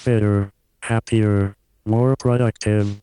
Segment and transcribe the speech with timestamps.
[0.00, 0.51] fitter,
[0.81, 1.55] happier,
[1.85, 3.01] more productive,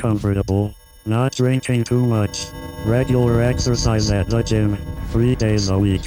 [0.00, 0.72] comfortable,
[1.04, 2.46] not drinking too much,
[2.86, 4.76] regular exercise at the gym,
[5.12, 6.02] three days a week,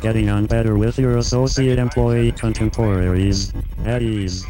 [0.00, 3.52] getting on better with your associate employee contemporaries,
[3.84, 4.44] at ease.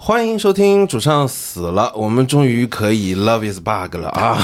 [0.00, 4.38] 欢迎收听主唱死了，我们终于可以 Love is bug 了啊！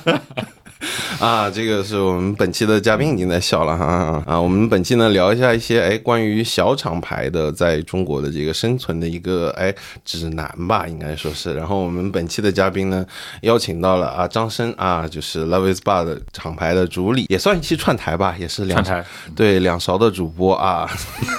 [1.20, 4.40] 啊，这个是我们本期的嘉宾已经在笑了哈啊！
[4.40, 9.74] 我们本期呢聊一下一些哎关于小厂牌的在中国的这个生存的一个哎
[10.04, 11.54] 指南吧，应该说是。
[11.54, 13.04] 然后我们本期的嘉宾呢
[13.42, 20.88] 邀请到了啊张生啊，就是 Love Is Bar 的厂牌的主理，也算一期串台吧，也是两串台对两勺的主播啊，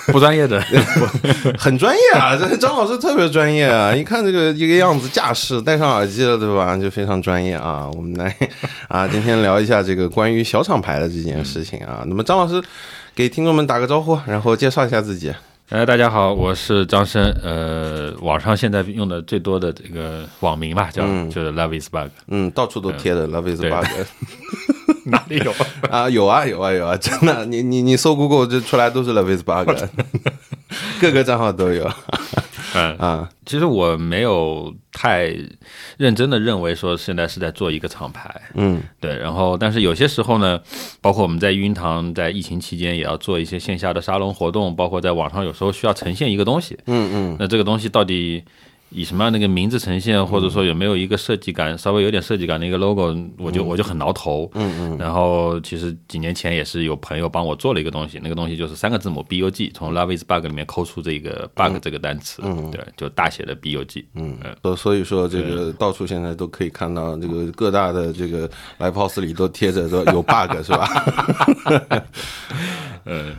[0.07, 0.61] 不专业的，
[1.57, 3.95] 很专业啊，这张老师特别专业啊！
[3.95, 6.77] 一看这个一个样子架势，戴上耳机了，对吧？
[6.77, 7.89] 就非常专业啊。
[7.95, 8.35] 我们来
[8.87, 12.03] 啊，今天聊一下这个关于小厂牌的这件事情啊。
[12.07, 12.61] 那么张老师
[13.13, 15.31] 给听众们打个招呼，然后介绍一下自己。
[15.69, 23.85] 哎，大家好，我是张生，呃，网上现在用的最多的这个网名吧，叫就是 Love is bug，嗯，到处都贴的 Love is bug
[25.05, 25.53] 哪里有？
[25.89, 29.69] 啊，有啊有啊有啊，真的，你你你搜 Google 就出来都是 Love is bug，
[30.99, 31.89] 各个账号都有
[32.73, 33.29] 嗯啊。
[33.45, 35.35] 其实我没有太
[35.97, 40.59] 认真的认为说现在是在做一个厂牌，嗯对，然后但是有些时候呢，
[41.01, 48.43] 包括我们在云堂在疫情期间也要做一些线下的沙龙活动，包括在网上有时候需要呈现一个东西，嗯嗯那这个东西到底
[48.91, 54.49] 以什么样的一个名字呈现，或者说有没有一个设计感，稍微有点设计感的一个 logo，我就我就很挠头。
[54.53, 54.97] 嗯嗯。
[54.97, 64.05] 然后其实几年前也是有朋友帮我做了一个东西，那个东西就是三个字母 B U G，从 Love is bug 里面抠出这个 bug 这个单词，对，就大写的 B U G。
[64.15, 70.87] 嗯，所所以说这个到处现在都可以看到，这个各大的这个 live house 里都贴着说有 bug 是吧？
[73.05, 73.35] 嗯，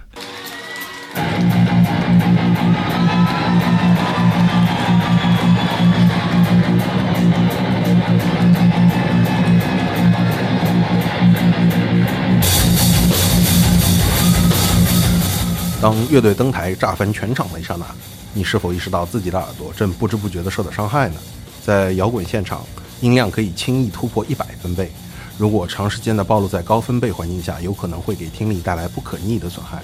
[15.83, 17.85] 当乐队登台炸翻全场的一刹那，
[18.33, 21.17] 你是否意识到自己的耳朵正不知不觉地受到伤害呢？
[21.61, 22.65] 在摇滚现场，
[23.01, 24.93] 音量可以轻易突破一百分贝，
[25.37, 29.83] 如果长时间的暴露在高分贝环境下，有可能会给听力带来不可逆的损害。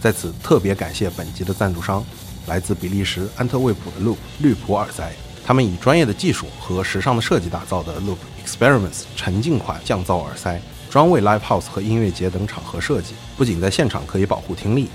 [0.00, 2.04] 在此特别感谢本集的赞助商，
[2.48, 5.08] 来自比利时安特卫普的 Loop 绿普耳塞。
[5.46, 10.60] 他们以专业的技术和时尚的设计打造的 Loop Experiments 沉浸款降噪耳塞，
[10.90, 13.14] 专为 Live House 和音乐节等场合设计。
[13.36, 14.88] 不仅在现场可以保护听力，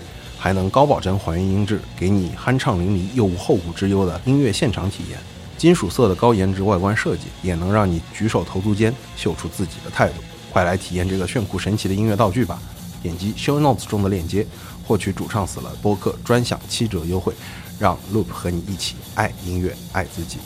[0.44, 5.18] 还能高保真还原音质，给你酣畅淋漓又无后顾之忧的音乐现场体验。
[5.58, 10.16] 金属色的高颜值外观设计，也能让你举手投足间秀出自己的态度。
[10.52, 12.62] 快来体验这个炫酷神奇的音乐道具吧！
[13.02, 14.46] 点击 Show Notes 中的链接，
[14.86, 17.34] 获取主唱死了播客专享七折优惠，
[17.80, 20.40] 让 Loop 和你一起爱音乐，爱自己。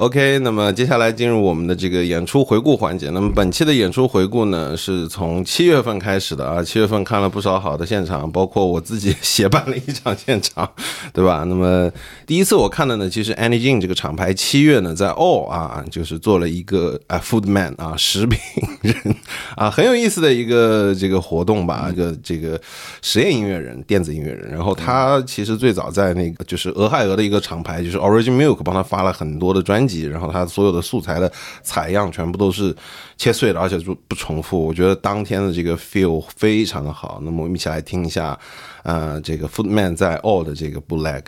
[0.00, 3.10] OK，那么接下来进入我们的这个演出回顾环节。
[3.10, 6.62] 那么本期的演出回顾呢，是从七月份开始的啊。
[6.62, 10.66] 七月份看了不少好的现场，包括我自己协办了一场现场，
[11.12, 11.44] 对吧？
[11.46, 11.92] 那么
[12.26, 18.40] 第一次我看的呢，其实 Annie Jane 这个厂牌七月呢在 All 啊，就是做了一个啊 Food Man 啊食品
[18.80, 18.96] 人
[19.54, 22.58] 啊很有意思的一个这个活动吧，一个这个
[23.02, 24.50] 实验音乐人、电子音乐人。
[24.50, 31.30] 然后他其实最早在那个就是俄亥俄的一个厂牌，就是 Origin Milk 帮他发了很多的专辑，然后他所有的素材的
[31.62, 32.74] 采样全部都是
[33.16, 34.66] 切碎的，而且就不重复。
[34.66, 37.20] 我觉得当天的这个 feel 非常的好。
[37.22, 38.38] 那么我们一起来听一下，
[38.84, 41.24] 呃，这个 Footman 在 All 的这个 Bootleg。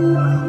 [0.00, 0.47] Thank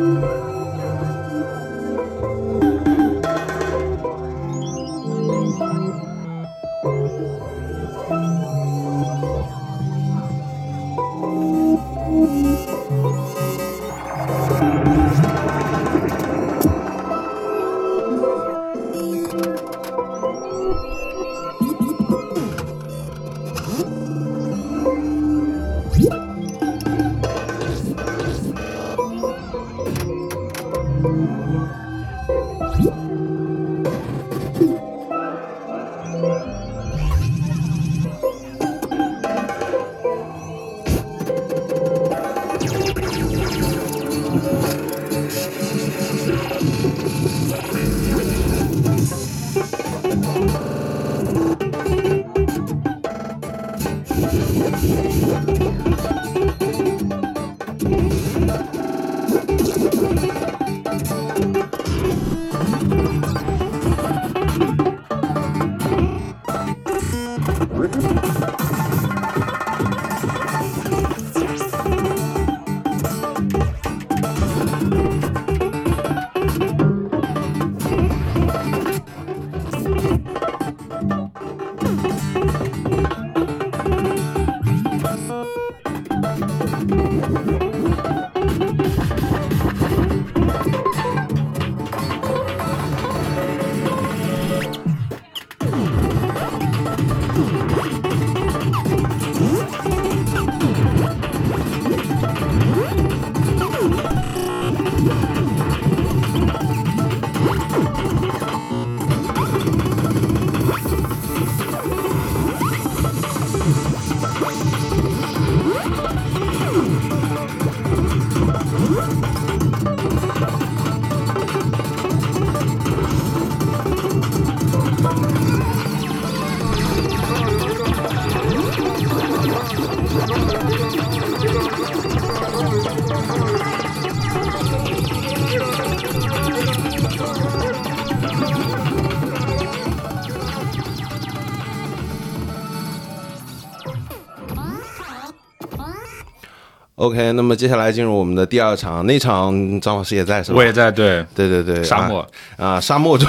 [147.10, 149.52] OK，那么接下来进入我们的第二场，那场
[149.82, 150.58] 张老师也在是吧？
[150.58, 152.20] 我也在，对，对对对，沙漠
[152.56, 153.28] 啊，啊沙漠中，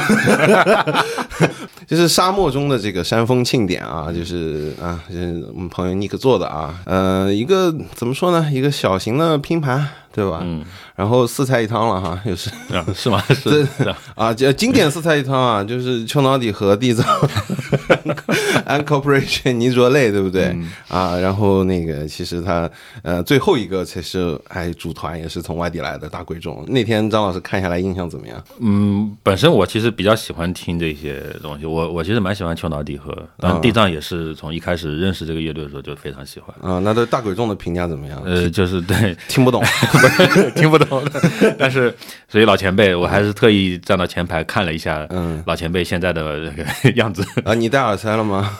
[1.89, 8.49] 就是沙漠中的这个山峰庆典啊，就是啊，就是我们朋友尼克做的啊，呃，一个怎么说呢？
[8.53, 10.41] 一个小型的拼盘，对吧？
[10.43, 10.63] 嗯。
[10.95, 13.23] 然后四菜一汤了哈，又是啊，是吗？
[13.33, 13.67] 是
[14.15, 17.07] 啊，经经典四菜一汤啊，就是丘脑底和地藏
[18.71, 20.57] a n c o r p o r a t i o n 泥浊类，对不对？
[20.89, 22.71] 啊，然后那个其实他
[23.03, 26.65] 呃最后一个才是还组团也是从外地来的大贵重。
[26.69, 28.43] 那天张老师看下来印象怎么样？
[28.61, 36.55] 嗯，本身我其实比较喜欢听这些东西，我我其实蛮喜欢丘脑底和，然地藏也是从一开始认识这个乐队的时候就非常喜欢。
[36.73, 38.21] 啊，那对大贵重的评价怎么样？
[38.25, 39.63] 呃，就是对 听不懂，
[40.55, 41.03] 听不懂。
[41.59, 41.95] 但是，
[42.29, 46.65] 所以老前辈，我还是特意站到前排看了一下，嗯，老前辈现在的那个
[46.97, 47.55] 样子啊。
[47.55, 48.59] 你戴耳塞了吗？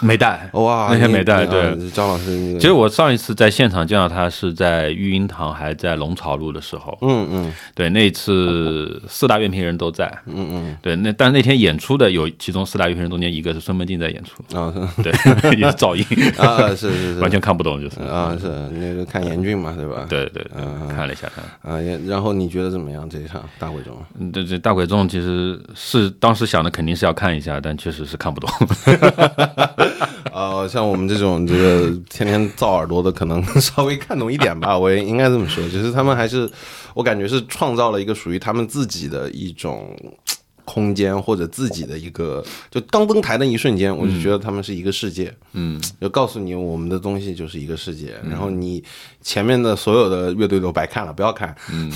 [0.00, 1.44] 没带哇，那天没带。
[1.46, 6.96] 对，张老师，其实我上一次在现场见到他是在育婴堂，还在龙草路的时候。
[7.02, 10.06] 嗯嗯，对，那次四大乐评人都在。
[10.26, 15.12] 嗯嗯，对，那但那天演出的有其中四大乐评人中间一个是孙文静在演出啊，对，
[15.56, 16.04] 也是噪音
[16.38, 20.06] 啊，是是是， 完全看不懂就是啊，是那个看严峻嘛，对吧？
[20.08, 23.96] 对对，嗯，看了一下他啊，然后你觉得怎么样这一场大鬼众？
[24.18, 28.48] 嗯，对对，大鬼众其实是当时想的肯定是要看一下，但确实是看不懂。
[30.32, 34.78] 呃，像我们这种这个天天造耳朵的，可能 稍微看懂一点吧。
[34.78, 36.48] 我也应该这么说，就是他们还是
[36.94, 39.96] 我感觉是创造了一个属于他们自己的一种
[40.64, 42.44] 空间，或者自己的一个。
[42.70, 45.34] 就刚登台的一瞬间，我就觉得他们是一个世界。
[45.54, 48.82] 嗯，就告诉你我们的东西就是一个世界，然后你
[49.22, 51.54] 前面的所有的乐队都白看了，不要看。
[51.72, 51.90] 嗯，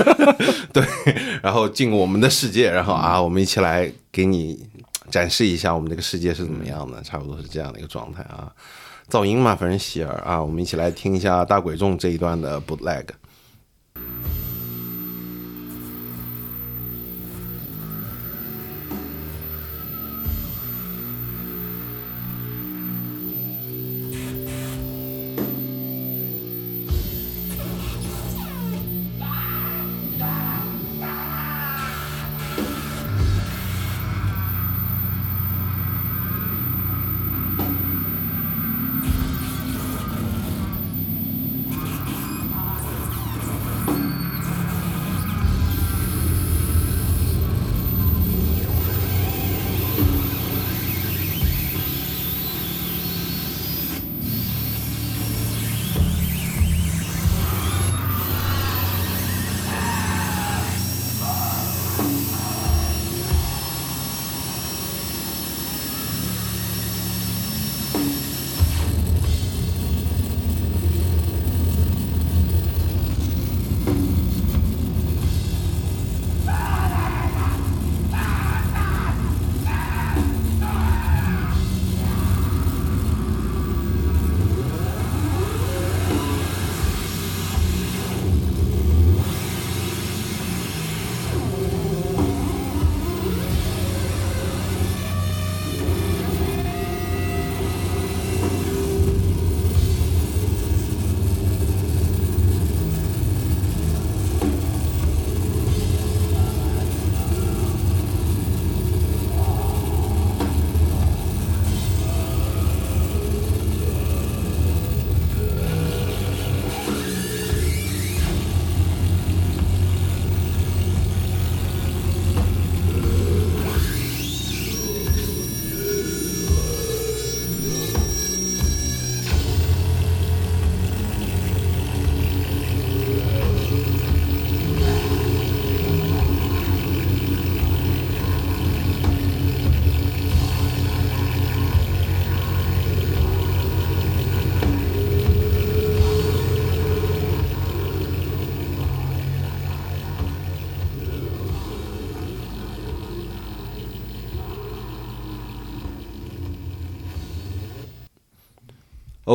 [0.72, 0.84] 对，
[1.42, 4.64] 然后进我们的世界，然后啊，我们一起来给你。
[5.10, 8.52] 展示一下我们这个世界是怎么样的，差不多是这样的一个状态啊。
[9.08, 13.04] 噪音嘛，反正喜儿啊，我们一起来听一下大鬼众这一段的 bootleg。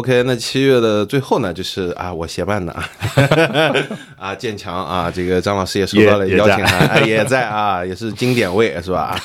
[0.02, 2.90] OK，那七月的最后呢，就是啊，我协办的啊，
[4.18, 9.16] 啊，建强啊，这个张老师也收到了邀请函，哎也在啊，也是经典位是吧？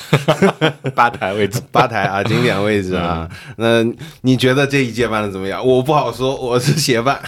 [0.93, 1.59] 吧台位置。
[1.71, 3.27] 吧台啊，经典位置啊。
[3.55, 3.83] 那
[4.21, 5.65] 你觉得这一届办的怎么样？
[5.65, 7.19] 我不好说，我是协办。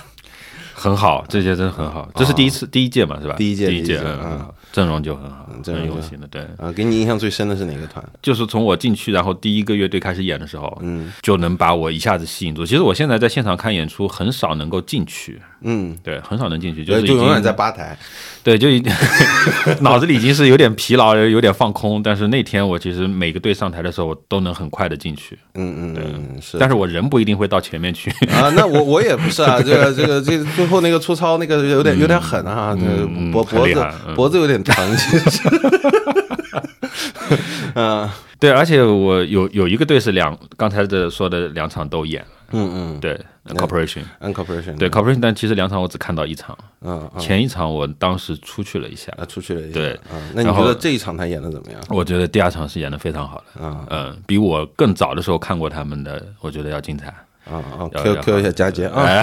[0.75, 3.33] 很好，这届真的很好，这是第一次、第一届嘛，是吧？
[3.35, 6.41] 第一届第一届，嗯，阵容就很好，阵容就好很有型的，对。
[6.57, 8.03] 啊，给你印象最深的是哪个团？
[8.21, 12.65] 就是从我进去，然后第一个乐队开始演的时候，嗯，就能把我一下子吸引住。
[12.65, 17.97] 其实我现在在现场看演出，很少能够进去，嗯，对，很少能进去，就，是永远在吧台。
[18.41, 18.91] 对，就已经
[19.81, 22.01] 脑子里已经是有点疲劳，有点放空。
[22.01, 26.57] 但是那天我其实每个队上台的时候，我都能很快的进去，嗯嗯嗯，是。
[26.57, 28.09] 但是我人不一定会到前面去。
[28.27, 33.85] 啊，那我我也不是啊，这个这个这个最后那个粗糙那个有点有点狠啊，这脖脖子
[34.15, 35.49] 脖子有点疼，其实。
[37.75, 38.09] 嗯。
[38.39, 42.99] 对，而且我有有一个队是两刚才的说的两场都演，嗯嗯。
[43.01, 47.19] 对，Corporation，，Incorporation 对 Corporation，但其实两场我只看到一场，嗯嗯。
[47.19, 49.99] 前一场我当时出去了一下，啊出去了一下，对。
[50.13, 51.81] 嗯，那你觉得这一场他演的怎么样？
[51.89, 53.85] 我觉得第二场是演的非常好的，嗯。
[53.89, 57.13] 嗯，比我更早的时候看过他们的，我觉得要精彩，
[57.51, 59.21] 啊啊，Q Q 一下佳杰啊。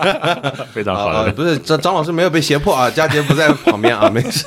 [0.72, 1.24] 非常好。
[1.32, 4.46] 不是张张老师没有被胁迫啊，佳杰不在旁边啊，没事。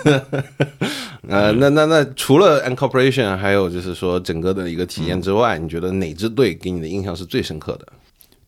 [1.28, 7.88] 呃，那那那除了 Incorporation，还有就是说整个的一个体验之外，你觉得哪支队给你的印象是最深刻的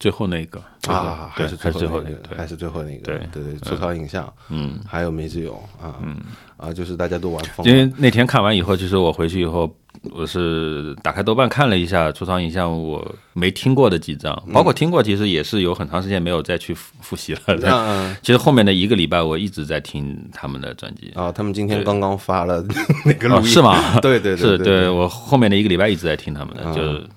[0.01, 1.31] 最后那个啊？
[1.38, 3.03] 对还是最后那个，还是最后那个？
[3.05, 6.17] 对对对，粗糙影像，嗯，还有梅子勇啊，嗯
[6.58, 7.75] 啊，就是大家都玩疯因。
[7.75, 9.72] 为那天看完以后，其实我回去以后，
[10.10, 17.39] 我是打开豆瓣看了一下出场影像，我没听过的几张，包括听过，其实也是有很长时间没有再去复复习了。
[18.24, 21.12] 其实后面的一个礼拜，我一直在听他们的专辑。
[21.13, 22.65] 啊，他们今天刚刚发了
[23.05, 23.77] 那个录哦，音，是吗？
[24.01, 27.08] 对对对是对对我后面的一个礼拜一直在听他们的，嗯就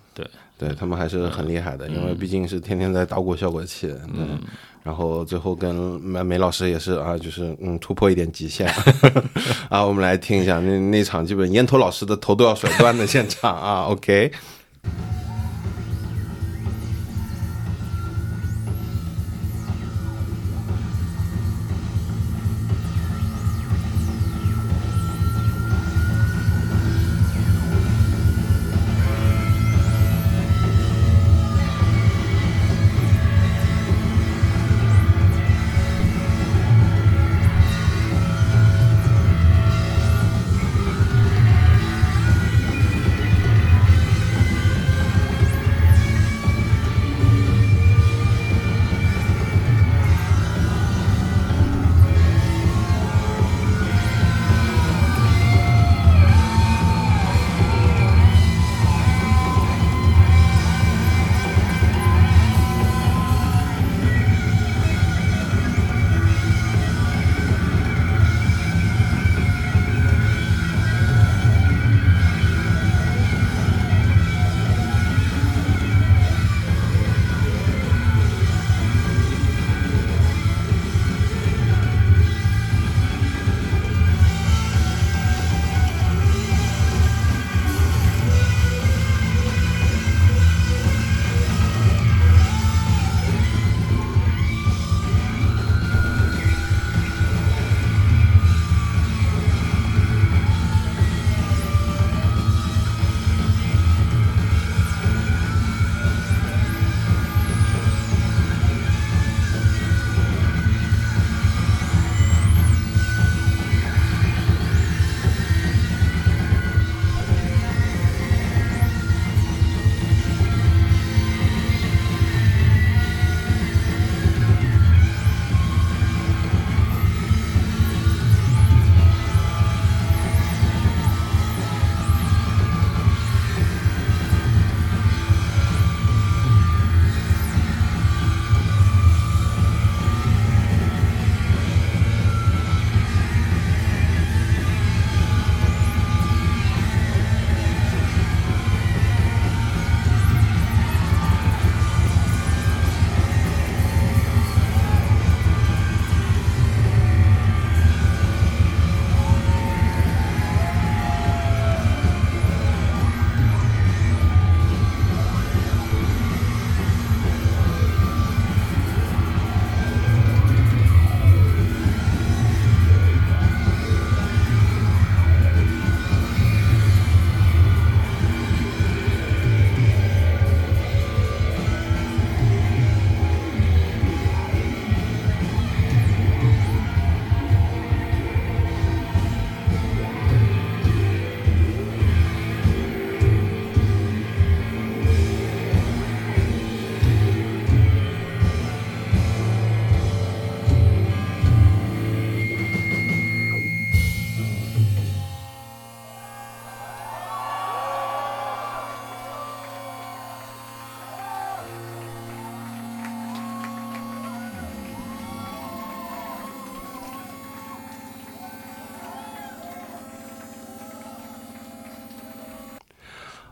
[0.57, 4.39] 对，他们还是很厉害的，因为毕竟是天天在捣鼓效果器，嗯，
[4.83, 8.73] 然后最后跟梅梅老师也是啊，就是嗯突破一点极限。
[9.69, 14.31] 啊，我们来听一下那那场基本烟头老师的头都要甩断的现场啊，OK。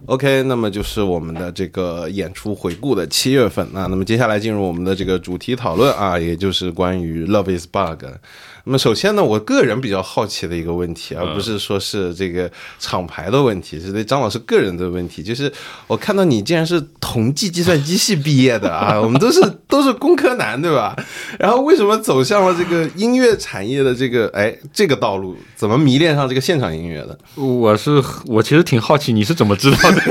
[0.06, 3.87] OK，那么就是我们的这个演出回顾的七月份啊。
[3.88, 8.04] 那么接下来进入我们的这个主题讨论啊，也就是关于《Love Is Bug》。
[8.64, 15.23] 那么首先呢，我个人比较好奇的一个问题，而不是说是这个厂牌的问题，是对张老师个人的问题。
[15.23, 15.52] 就是
[15.88, 20.97] 我看到你竟然是同济计算机系毕业的啊， 我们都是都是工科男对吧？
[21.38, 25.37] 然后为什么走向了这个音乐产业的这个哎这个道路？
[25.57, 27.18] 怎么迷恋上这个现场音乐的？
[27.35, 30.03] 我是我其实挺好奇你是怎么知道的。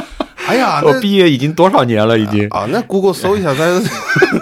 [0.46, 3.80] 哎呀， 我毕业已经多少年了，已经啊，那 Google 搜一下，大家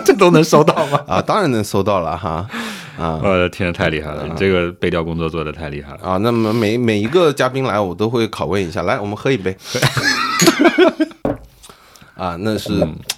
[0.05, 1.01] 这都能搜到吗？
[1.07, 2.47] 啊，当然能搜到了哈。
[2.99, 4.27] 啊，我的天，太厉害了！
[4.27, 6.17] 你这个背调工作做的太厉害了啊！
[6.19, 9.57] 那么每每一个嘉宾来，我都会拷问一下，来，我们喝一杯。
[12.17, 12.73] 啊，那是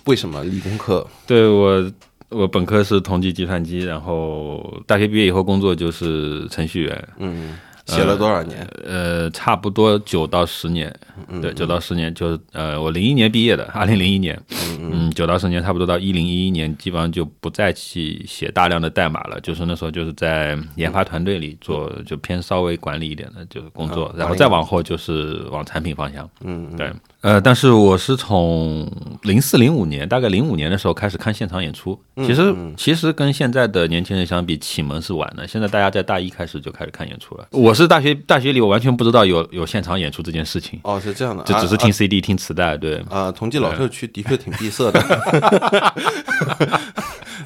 [0.04, 0.44] 为什么？
[0.44, 1.06] 理工科？
[1.26, 1.90] 对我，
[2.28, 7.08] 我本科是同济计算机，然后大学毕业以后工作就是程序员。
[7.18, 7.56] 嗯。
[7.96, 8.66] 写了多少年？
[8.84, 10.94] 呃，差不多九到十年，
[11.42, 14.40] 对，九到十年，就是呃，我零一年毕业的， 二零零一年，
[14.80, 26.90] 嗯，九到十年，差不多到一零一一年，基本上就不再去写大量的代码了，就是那时候就是在研发团队里做，就偏稍微管理一点的，就是工作，然后再往后就是往产品方向，嗯，对。
[27.22, 28.90] 呃，但是我是从
[29.22, 32.00] 零四零五年，大概零五年的时候开始看现场演出。
[32.24, 35.46] 其实其实跟现在的年轻人相比，启蒙是晚的。
[35.46, 37.46] 现在大家在大一开始就开始看演出了。
[37.50, 40.80] 我是大学大学里，我完全不知道有有现场演出这件事情。
[40.82, 42.74] 哦，是这样的，就只是听 CD、听磁带。
[42.74, 45.00] 对啊，同济老社区的确挺闭塞的。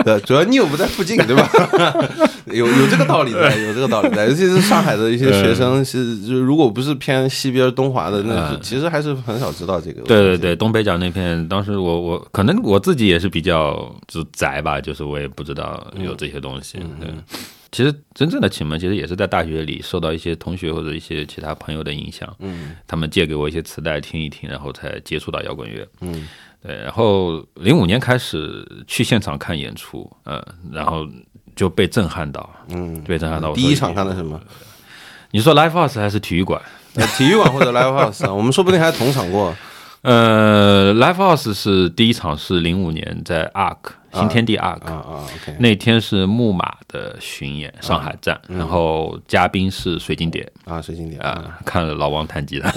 [0.05, 1.49] 对，主要你又不在附近，对吧？
[2.47, 4.27] 有有这个道理的， 有这个道理在。
[4.27, 10.03] 尤其是上海的一些学生，是就如果不是偏西边东华的，那其实还是很少知道这个。
[10.03, 16.79] 对对对，东北角那片，当时我我可能我自己也是比较就宅吧，就是我也不知道有这些东西。
[17.01, 17.09] 对，
[17.73, 22.35] 其实真正的启蒙，其实也是在大学里受到一些同学或者一些其他朋友的影响。
[22.39, 25.87] 嗯，他们借给我一些磁带听一听，然后才接触到摇滚乐。
[26.01, 26.29] 嗯。
[26.67, 31.07] 对，然后零五年开始去现场看演出，嗯，然后
[31.55, 33.53] 就被震撼到，嗯，被震撼到。
[33.53, 34.41] 第一场看的什么？
[35.31, 36.63] 你说 live house 还是体育馆？
[37.17, 39.55] 体育馆或者 live house， 我们说不定还同场过。
[40.03, 43.77] 呃，live house 是第一场是零五年在 Ark。
[44.15, 44.81] 新天地 Ark，
[45.59, 50.51] 那天是木马的巡演，上海站，然后嘉宾是水晶蝶。
[50.65, 52.71] 啊，水晶蝶啊，看了老王弹吉他。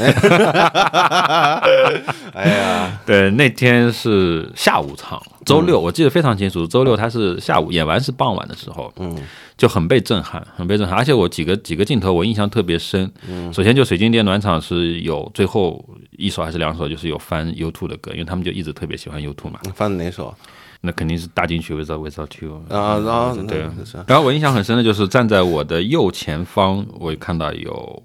[2.33, 2.47] 哎。
[2.57, 9.15] 呀，对，那天是下午场，周六我记得非常清楚，周六他是下午演完是傍晚的时候，嗯，
[9.57, 20.33] 就很被震撼，很被震撼，而且我几个几个镜头我印象特别深，嗯，首先就水晶蝶暖场是有最后一首还是两首，就是有翻 U Two 的歌，因为他们就一直特别喜欢 U Two 嘛，翻的哪首？
[20.81, 23.67] 那肯定是大金曲《Without Without You》啊，然后对，
[24.05, 28.03] 然后我印象很深的就是站在我的右前方，我看到有。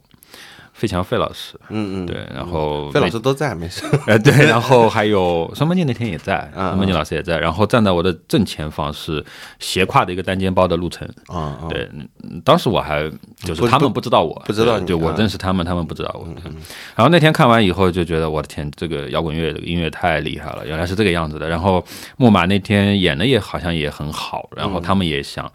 [0.82, 3.84] 费强费老师，嗯嗯，对，然后费老师都在，没事。
[4.04, 7.38] 哎， 对，然后还有孙梦静那天也在，孙梦静老师也在。
[7.38, 9.24] 然后站在我的正前方是
[9.60, 11.88] 斜挎的一个单肩包的陆晨，啊，对，
[12.44, 13.08] 当时我还
[13.44, 16.26] 就是他们不知道我，不知道，就我认识他们，他们不知道我。
[16.96, 21.48] 然后那天看完以后就觉得我的天，这个摇滚乐这个音乐太厉害了，原来是这个样子的。
[21.48, 21.84] 然后
[22.16, 25.48] 木马那天演的也好像也很好，然后他们也想。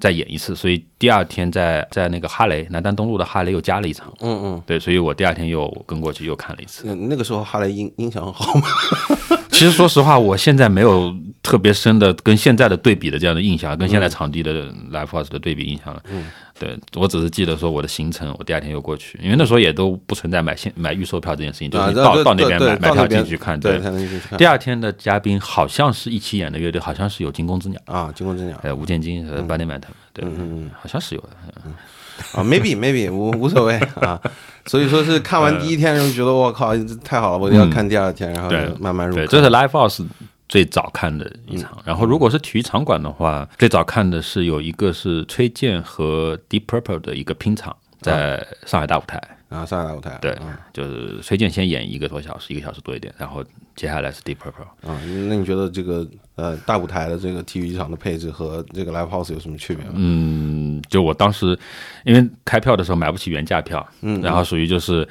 [0.00, 6.92] 再演一次，所以第二天在在那个哈雷南丹东路的哈雷又加了一场，嗯嗯，对，所以我第二天又跟过去又看了一次。
[6.94, 8.66] 那个时候哈雷音音响好吗？
[9.60, 16.02] 其实说实话，我现在没有特别深的跟现在的对比的这样的印象，跟现在场地的 live house 的对比印象了。
[16.10, 16.24] 嗯，
[16.58, 23.60] 对我只是记得说我的行程，我第二天又过去，因为那时候也都不存在买现买预售票这件事情，就是到到那边买买票进去看。
[23.60, 23.78] 对，
[24.38, 31.28] 第二天的嘉宾好像是一起演的乐队，好像是有惊弓之鸟啊，惊弓之鸟，还有吴建金、巴内曼特，对，嗯嗯，好像是有的。
[32.32, 34.20] 啊，maybe maybe 无无所谓啊，
[34.66, 39.14] 所以说是看完第一天就觉得我靠太好了，我要看第二天，然后慢慢入。
[39.14, 40.06] 对，这是 Live House
[40.48, 41.78] 最早看的一场。
[41.84, 49.20] 然后如果是体育场馆的话，最早看的是有一个是崔健和 Deep Purple 的一个拼场，在上海大舞台。
[49.50, 50.16] 啊，上海大舞台。
[50.22, 50.34] 对，
[50.72, 53.44] 就是崔健先演一个多小时，一个小时多一点，然后
[53.76, 54.88] 接下来是 Deep Purple。
[54.88, 59.92] 啊，那你觉得这个呃大舞台的这个体育场的配置和这个 Live House 有什么区别吗？
[59.96, 61.58] 嗯，就我当时
[62.04, 65.06] 因为开票的时候买不起原价票，嗯，然后属于就是。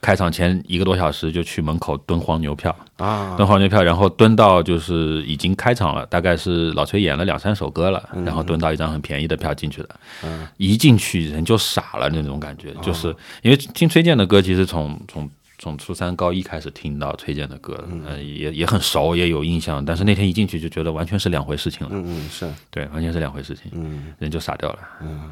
[0.00, 9.88] 开场前一个多小时就去门口蹲黄牛票啊，蹲黄牛票，然后蹲到就是已经开场了，大概是老崔演了两三首歌了，然后蹲到一张很便宜的票进去的，
[10.56, 22.50] 一进去人就傻了那种感觉，就是因为听崔健的歌，其实从从从初三高一开始听到崔健的歌，嗯，也也很熟，也有印象，但是那天一进去就觉得完全是两回事情了，嗯嗯是。
[22.70, 25.30] 对，完全是两回事情，嗯，人就傻掉了，嗯。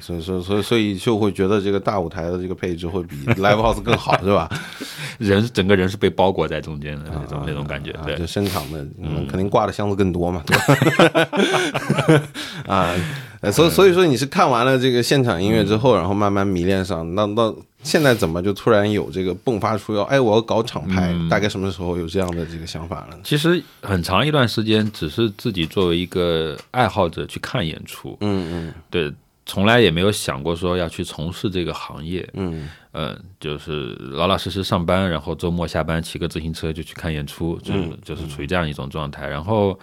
[0.00, 4.48] 所以所以所以所以就会觉得这个大舞台的这个配置会比 live house 更好，是吧？
[5.18, 12.22] 人整个人是被包裹在中间的那种那种感觉，对啊就，声场的，嗯，肯定挂的箱子更多嘛，对吧？
[12.66, 12.94] 啊，
[13.40, 21.12] 呃所以所以说你是看完了这个现场音乐之后，然后慢慢迷恋上，那那现在怎么就突然有这个迸发出要哎我要搞厂牌？
[21.28, 23.20] 大概什么时候有这样的这个想法了呢？
[23.24, 29.12] 其实很长一段时间，只是自己作为一个爱好者去看演出，嗯嗯对，
[29.48, 32.28] 从来也没有想过说要去从事这个行业。
[32.34, 39.28] 嗯呃，就是老老实实上班，然后周末下班骑个自行车就去看演出，就是、嗯就是处于这样一种状态。
[39.28, 39.78] 然后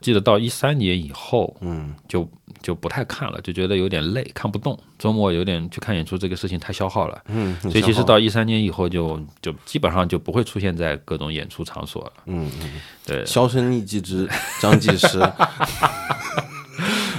[0.00, 2.28] 记得到一三年以后，嗯就
[2.60, 4.78] 就不太看了，就觉得有点累，看不动。
[4.98, 12.12] 周末有点去看演出这个事情太消耗了，嗯，所以其实到一三年以后就就基本上就不会出现在各种演出场所了。
[12.26, 12.70] 嗯嗯，
[13.06, 14.28] 对，销声匿迹之
[14.60, 15.18] 张技师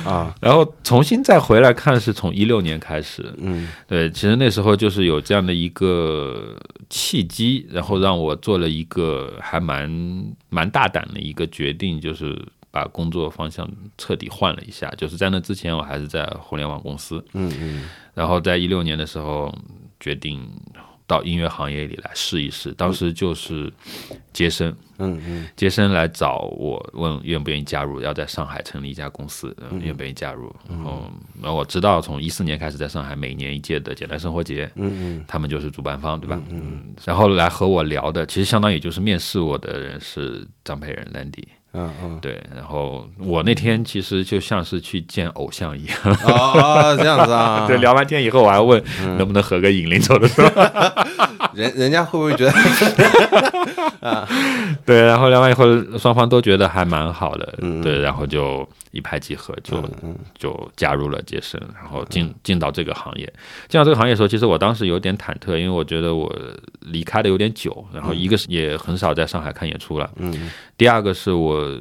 [0.05, 3.33] 啊，然后重新再回来看，是从一六年开始。
[3.37, 6.55] 嗯对，其实那时候就是有这样的一个
[6.89, 9.89] 契机，然后让我做了一个还蛮
[10.49, 12.39] 蛮大胆的一个决定，就是
[12.71, 14.89] 把工作方向彻底换了一下。
[14.97, 19.53] 就是在那之前，我还是在互联网公司，嗯嗯然后在一六年的时候
[19.99, 20.47] 决定
[21.05, 22.71] 到音乐行业里来试一试。
[22.73, 23.71] 当时就是
[24.31, 25.47] 杰森，嗯嗯。
[25.55, 30.53] 杰森来找我，问愿不愿意加入，要在上海成立一家公司，呃愿不愿意加入？
[30.69, 31.11] 然后，
[31.41, 35.25] 然后我知道从一四年开始，在上海每年一届的简单生活节，嗯嗯。
[35.27, 36.41] 他们就是主办方，对吧？
[36.49, 48.81] 嗯，然后来和我聊的，其实相当于就是面试我的人是张培仁 Landy，嗯嗯，对，然后我那天其实就像是去见偶像一样，哦 这样子啊，对，聊完天以后我还问
[49.17, 50.49] 能不能合个影，临走的时候，
[51.53, 52.53] 人人家会不会觉得？
[54.85, 55.65] 对，然后聊完以后，
[55.97, 59.81] 双方都觉得还蛮好的，嗯对，然后就一拍即合，就、
[60.37, 63.25] 就加入了杰森，然后进进到这个行业。
[63.69, 66.33] 进到这个行业的时候，其实我当时有点忐忑，因为我觉得我
[66.81, 70.51] 离开的有点久，然后一个是也很少在上海看演出了，嗯
[70.83, 71.79] 第二个是我。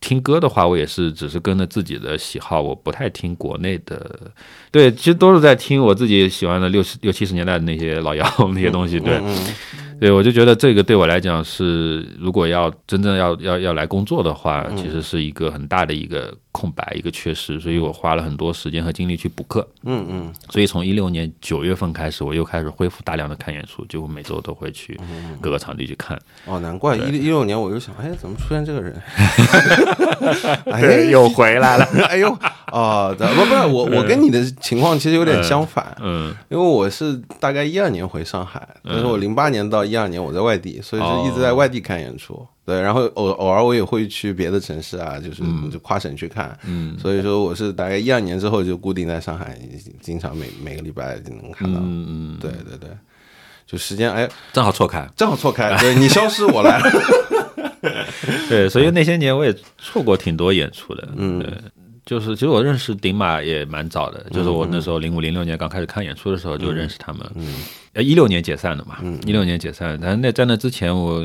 [0.00, 4.32] 听歌的话，我也是只是跟着自己的喜好，我不太听国内的。
[4.70, 8.98] 对，其实都是在听我自己喜欢的六十六七十年代的那些老谣那些东西。
[8.98, 9.20] 对，
[10.00, 19.66] 对，我就觉得这个对我来讲是，如果要真正要要要来工作的话，其实是一个很大的一个空白，一个缺失，所以我花了很多时间和精力去补课。
[19.84, 24.98] 嗯嗯所以从一六年九月份开始，我又开始恢复大量的看演出，就我每周都会去
[25.40, 26.18] 各个场地去看。
[26.46, 29.00] 哦，难怪一一六年我就想，哎，怎么出现这个人？
[30.66, 31.84] 哎，又回来了。
[32.08, 32.28] 哎呦，
[32.72, 42.46] 哦，不不是我，我跟你的情况其实有点相反，嗯因为我是大概一二年回上海，但是我零八年到一二年我在外地，所以是一直在外地看演出。
[42.64, 45.42] 对，然后偶偶尔我也会去别的城市啊，就是
[45.72, 46.56] 就跨省去看。
[46.64, 49.58] 嗯所以说我是大概一二年之后就固定在上海，
[50.00, 51.80] 经常每每个礼拜就能看到。
[51.80, 52.90] 嗯嗯，对对对，
[53.66, 55.08] 就时间哎，正好错开。
[55.16, 56.90] 正好错开，对你消失我来了。
[58.48, 61.08] 对，所以那些年我也错过挺多演出的。
[61.16, 61.52] 嗯对。
[62.06, 67.20] 就是，其实我认识顶马也蛮早的，就是我那时候零五零六年刚开始看演出的时候就认识他们。
[67.36, 67.46] 嗯
[67.92, 71.22] 呃，一六年解散的嘛，一六年解散，但是那在那之前我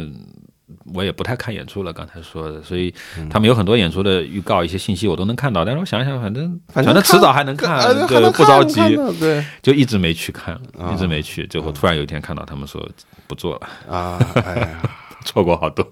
[0.94, 8.80] 我也不太看演出了，刚才说的，所以嗯他们有很多演出的预告、一些信息我都能看到，但是我想一想，反正反正正迟早还能看，对，不着急，
[9.20, 12.88] 对就一直没去看，啊一直没去，最后突然有一天看到他们说
[13.28, 14.82] 不做了，啊，哎呀。
[15.26, 15.84] 错过好多。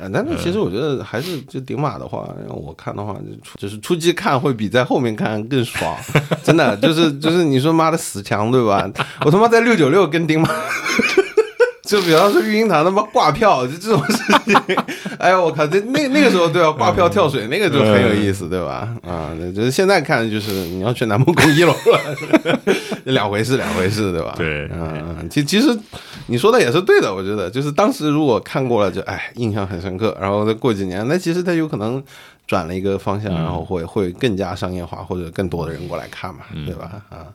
[0.00, 5.96] 呃， 但是其实我觉得还是就顶马的话，让我看的话，就就是初期看会比在后面看更爽，
[6.42, 8.90] 真的就是就是你说妈的死强对吧？
[9.24, 10.50] 我他妈在六九六跟顶马。
[11.86, 14.76] 就比方说育婴堂他妈挂票，就这种事情，
[15.18, 16.72] 哎呀，我靠，这那那个时候对吧？
[16.72, 18.92] 挂票跳水那个就很有意思，对吧？
[19.06, 22.70] 啊，那就是现在看就是你要去南梦宫一楼了，
[23.04, 24.34] 两回事，两回事，对吧？
[24.36, 25.68] 对嗯，其其实
[26.26, 32.02] 你说的也是对的，我觉得就是当时如果看过了就哎印象很深刻，然后再过几年，那其实他有可能
[32.48, 36.90] 转了一个方向，然后会会更加商业化，或者更多的人过来看嘛，对吧？
[37.10, 37.26] 啊，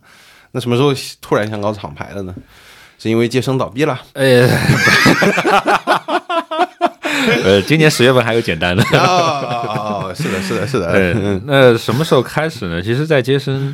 [0.51, 2.35] 那什么时候突然想搞厂牌了呢？
[3.01, 3.99] 是因为接生倒闭了？
[4.13, 4.47] 呃，
[7.43, 8.83] 呃，今年十月份还有简单的。
[8.99, 12.79] 哦是的，是的，是的，对，那什么时候开始呢？
[12.79, 13.73] 其实，在接生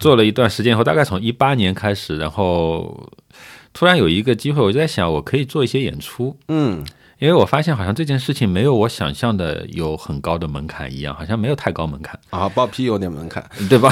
[0.00, 3.08] 做了一段时间以后，大概从一八年开始，然后
[3.72, 6.36] 突然有一个机会，我就在想，我可以做一些演出。
[6.48, 6.84] 嗯
[7.18, 13.90] 因为我发现好像这件事情没有我想象的有很高的门槛一样，好像没有太高门槛，啊，报批有点门槛 对吧？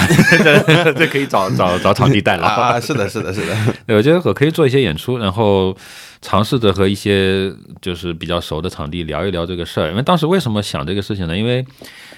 [0.96, 2.44] 这可以找找找场地代劳。
[2.46, 3.56] 啊，是的，是的，是的，
[3.86, 5.74] 对，我觉得我可以做一些演出，然后
[6.20, 9.88] 尝试着和一些就是比较熟的场地聊一聊这个事儿。
[9.90, 11.36] 因为当时为什么想这个事情呢？
[11.36, 11.64] 因为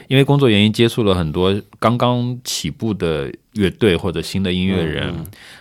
[0.09, 5.13] 因为工作原因接触了很多刚刚起步的乐队或者新的音乐人，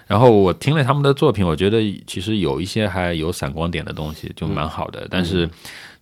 [0.05, 5.07] 然后我听了他们的作品，我觉得其实有一些还有闪光点的东西，就蛮好的。
[5.09, 5.49] 但是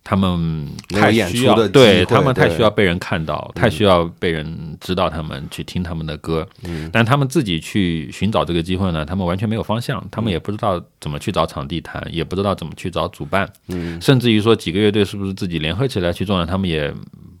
[0.02, 6.46] 他们太需要，对他们太需要被人看到，太需要被人知道他们去听他们的歌。
[6.64, 16.92] 嗯，但他们自己去寻找这个机会呢，他们完全没有方向，他们也不知道怎么去找场地谈，也不知道怎么去找主办，嗯，甚至于说几个乐队是不是自己联合起来去做呢，他们也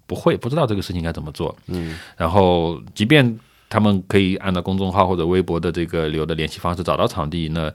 [0.06, 1.54] 不会不知道这个事情该怎么做。
[1.66, 3.38] 嗯，然后即便
[3.68, 7.72] 他们可以按照公众号或者微博的这个留的联系方式找到场地，那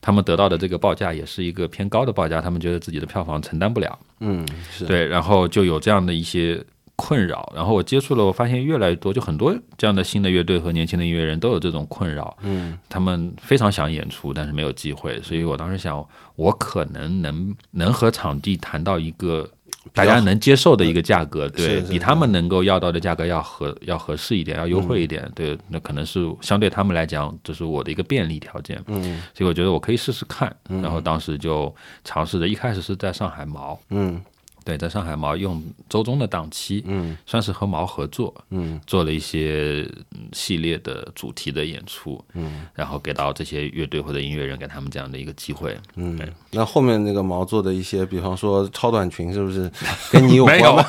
[0.00, 3.98] 他们得到的这个报价也是一个偏高的报价，他们觉得自己的票房承担不了。
[4.20, 6.64] 嗯，是，对，然后就有这样的一些
[6.96, 7.52] 困扰。
[7.54, 12.36] 然后我接触了，我发现越来越多，就很多这样的新的乐队和年轻的音乐人都有这种困扰。
[12.42, 15.20] 嗯，他们非常想演出，但是没有机会。
[15.22, 16.04] 所以我当时想，
[16.36, 19.48] 我可能能能和场地谈到一个。
[19.92, 34.22] 大家能接受的一个价格，对比他们能够要到的价格要合要合适一点，要优惠一点，对，那可能是相对他们来讲，这是我的一个便利条件，嗯，所以我觉得我可以试试看，然后当时就尝试着，一开始是在上海毛，嗯
[34.64, 46.18] 对，在上海毛用周中的档期，嗯，算是和毛合作，嗯，做了一些嗯系列的主题的演出，嗯，然后给到这些乐队或者音乐人，给他们这样的一个机会，嗯，
[46.50, 49.70] 那后面那个毛做的一些，比方说超短裙，是不是
[50.12, 50.76] 跟你有关没有。
[50.76, 50.84] 吗？，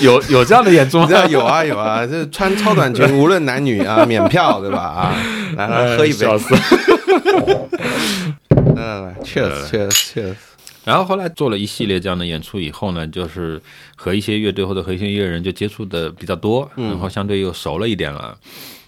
[0.00, 1.26] 有有这样的演出吗？
[1.28, 4.78] 有啊有啊，这穿超短裙无论男女啊，免票对吧？
[4.82, 5.16] 啊，
[5.56, 6.26] 来来喝一杯，
[8.62, 10.36] 笑死来来来，cheers cheers cheers，
[10.84, 13.60] 然后后来做了一系列这样的演出以后呢，就是
[13.96, 18.36] 和一些乐队或者和一些音乐人就接触的比较多，然后相对又熟了一点了，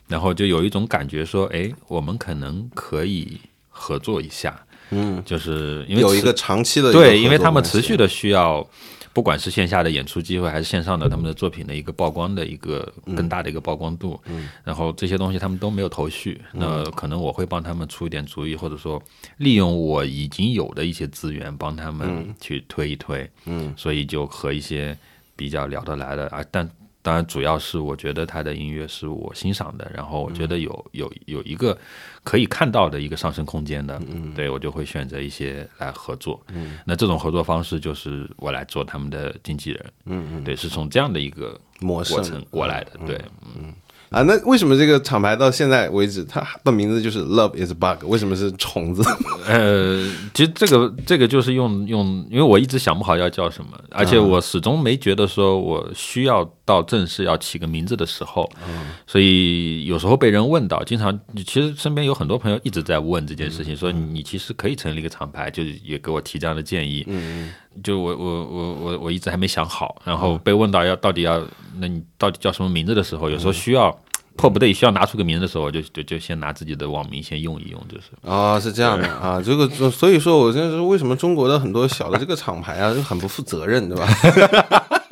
[0.09, 4.59] 然后就有一种感觉说，哎，我们可能可以合作一下，
[4.91, 8.67] 嗯，就是因为有一个长期的对，因为他们持续的需要，
[9.15, 19.01] 不管是线下的演出机会，还是线上的他们的作品的一个曝光的一个更大的一个曝光度，嗯，然后这些东西他们都没有头绪，那可能我会帮他们出一点主意，或者说
[19.39, 24.99] 利用我已经有的一些资源帮他们去推一推，嗯，所以就和一些
[25.37, 26.69] 比较聊得来的啊，但。
[27.05, 31.77] 当然，主要是我觉得他的音乐是我欣赏的，然后我觉得有有有一个
[32.25, 34.01] 可以看到的一个上升空间的，
[34.35, 36.41] 对我就会选择一些来合作。
[36.53, 39.85] 嗯，那这种合作方式就是我来做他们的经纪人。
[40.07, 42.93] 嗯嗯，对，是从这样的一个模式过程过来的。
[43.07, 43.21] 对，
[43.57, 43.75] 嗯
[44.11, 48.07] 啊，那为什么这个厂牌到现在为止，它的名字就是 Love is Bug？
[48.07, 49.03] 为什么是虫子？
[49.47, 58.51] 呃，其实这个这个就是用用，因为我一直想不好要叫什么，而且我始终没觉得说我需要到正式要起个名字的时候，
[59.07, 67.05] 所以有时候被人问到，经常其实身边有很多朋友一直在问这件事情，说你其实可以成立一个厂牌，就是也给我提这样的建议。
[67.07, 71.43] 嗯，就我我我我我一直还没想好，然后被问到要到底要，
[71.79, 73.97] 那你到底叫什么名字的时候，有时候需要。
[74.37, 78.07] 迫不得已需要拿出个名字的时候，我就就就先拿自己的网名先用一用，就是。
[78.29, 84.09] 啊、是这样的啊，这个所以说我现在是为什么中国的很多小的这个厂牌啊，就很不负责任，对吧？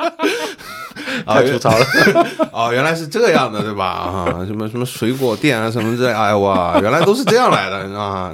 [1.27, 1.87] 太粗糙了
[2.53, 3.87] 哦，原来是这样的，对吧？
[3.87, 8.33] 啊，什么什么水果店啊，什么之类，哎哇，原来都是这样来的啊！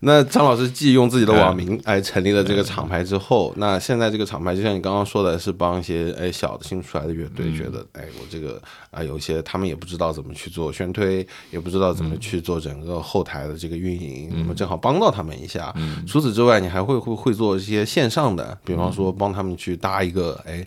[0.00, 15.74] 那张老师既用自己的网名来成立了这个厂牌之后，那现在这个厂牌就像你刚刚说的，是帮一些哎小的新出来的乐队，觉得哎我这个啊有一些他们也不知道怎么去做宣推，也不知道怎么去做整个后台的这个运营，那么正好帮到他们一下。
[16.06, 20.58] 除此之外，你还会会会做一些线上的，比方说帮他们去搭一个哎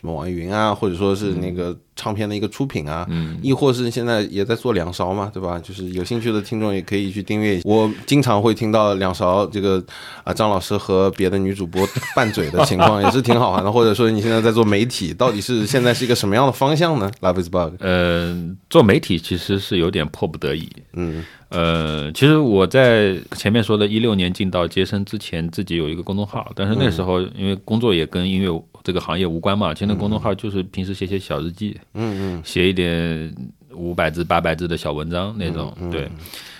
[0.00, 3.04] 什么网易云啊，或者说是那个唱片的一个出品啊，
[3.42, 5.58] 亦或是现在也在做两勺嘛，对吧？
[5.58, 7.60] 就是有兴趣的听众也可以去订阅。
[7.64, 9.84] 我经常会听到两勺这个
[10.22, 11.84] 啊张老师和别的女主播
[12.14, 13.72] 拌嘴的情况，也是挺好玩的。
[13.72, 18.36] 或者说你现在在做媒体，到底是现在是一个什么样的方向呢？Love is bug，呃，
[18.70, 20.70] 做媒体其实是有点迫不得已。
[20.92, 33.30] 嗯呃，其实我在前面说的，一六年进到杰森之前，自己有一个公众号，但是那时候因为工作也跟音乐这个行业无关嘛，其实那公众号就是平时写写小日记，嗯嗯，写一点
[33.74, 36.04] 五百字、八百字的小文章那种，对。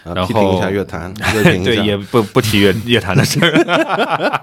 [0.05, 1.13] 啊然批评一下后乐坛，
[1.65, 4.41] 对，也不不提乐乐坛的事儿。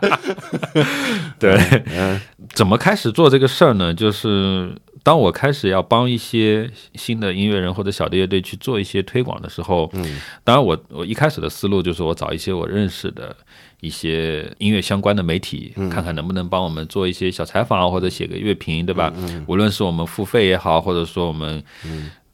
[1.39, 1.55] 对，
[1.95, 2.19] 嗯
[2.55, 3.93] 怎么开始做这个事儿呢？
[3.93, 13.35] 就是当我开始要帮一些新的音乐人或者小的乐队去做一些推广的时候，嗯，当然我我一开始的思路就是我找一些我认识的
[13.81, 19.13] 一些音乐相关的媒体，看看能不能帮我们做一些小采访或者写个乐评，对吧？
[19.47, 21.61] 无论是我们付费也好，或者说我们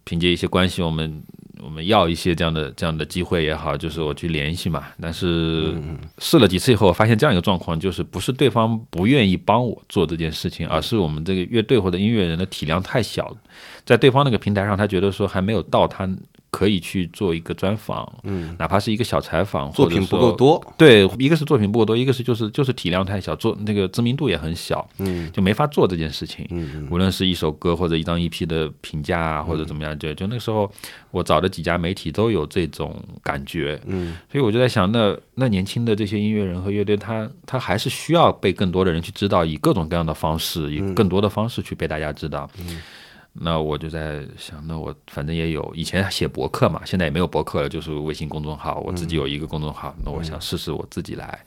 [0.04, 1.24] 凭借一些关系，我们
[1.64, 4.84] 我们要一些这样的这样的机会也好，就是我去联系嘛。
[5.00, 5.74] 但是
[6.18, 13.36] 试了几次以后，我发现这样一个状况，就是不是对方不愿意帮我做这件事情，而是我们这个乐队或者音乐人的体量太小，
[13.86, 16.10] 在对方那个平台上，他觉得说还没有到他。
[16.52, 30.70] 可以去做一个专访，嗯，哪怕是一个小采访，作品不够多，对，一个是作品不够多，一个是就是就是体量太小，做那个知名度也很小，嗯，就没法做这件事情，嗯，无论是一首歌或者一张 EP 的评价啊，或者怎么样，就就那时候
[31.10, 42.82] 我找的几家媒体都有这种感觉，嗯，所以我就在想，那那年轻的这些音乐人和乐队，他他还是需要被更多的人去知道，以各种各样的方式，以更多的方式去被大家知道，嗯。
[43.34, 49.96] 那我就在想，那我反正也有以前写博客嘛，现在也没有博客了，就是微信公众号，我自己有一个公众号。
[50.04, 51.40] 那我想试试我自己来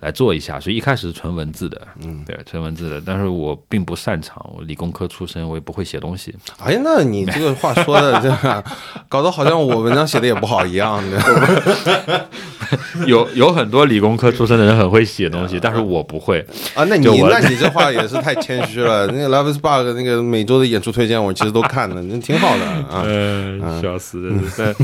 [0.00, 3.02] 来做一下，所以一开始是纯文字的，嗯，对，纯文字的。
[3.04, 6.34] 但是我并不擅长，我理工科出身，我也不会写东西。
[6.58, 8.64] 哎，那你这个话说的，这
[9.08, 12.28] 搞得好像我文章写的也不好一样的。
[13.06, 16.40] 有有很多理工科出身的人很会写东西，但是我不会
[16.74, 16.84] 啊。
[16.84, 19.06] 那你那你 这话也是太谦虚了。
[19.08, 23.02] 那个 Love's Bug 那个每周的演出推荐，我其实都看了，那挺好的啊。
[23.06, 24.74] 嗯，笑死了。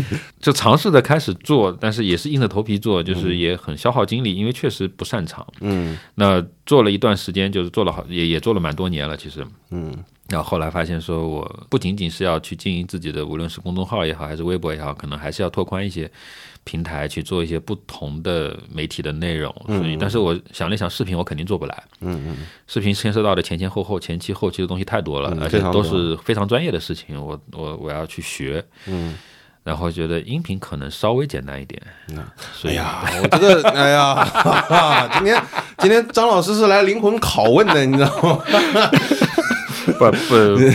[0.41, 5.47] 就尝试着开始做，但是也是硬着头皮做，就是也很消耗精力，因为确实不擅长。
[5.61, 9.43] 嗯，那做了一段时间，就是做了好，也也做了蛮多年了，其实。
[9.71, 9.97] 嗯，
[10.29, 16.11] 然后后来发现，说我不仅仅是要去经营自己的，无论是公众号也好，还是微博也好，可能还是要拓宽一些。
[16.63, 21.83] 平台去做一些不同的媒体的内容，所以，但是我想了想，视频我肯定做不来。
[22.01, 22.37] 嗯嗯，
[22.67, 28.63] 视频牵涉到的前前后后、前期后期的东西太多了，而且都是非常专业的事情，我我我要去学。
[28.87, 29.17] 嗯，
[29.63, 31.81] 然后觉得音频可能稍微简单一点。
[32.65, 35.43] 哎呀，我觉得， 哎呀， 今天
[35.79, 38.39] 今天张老师是来灵魂拷问的，你知道吗？
[39.99, 40.73] 不不。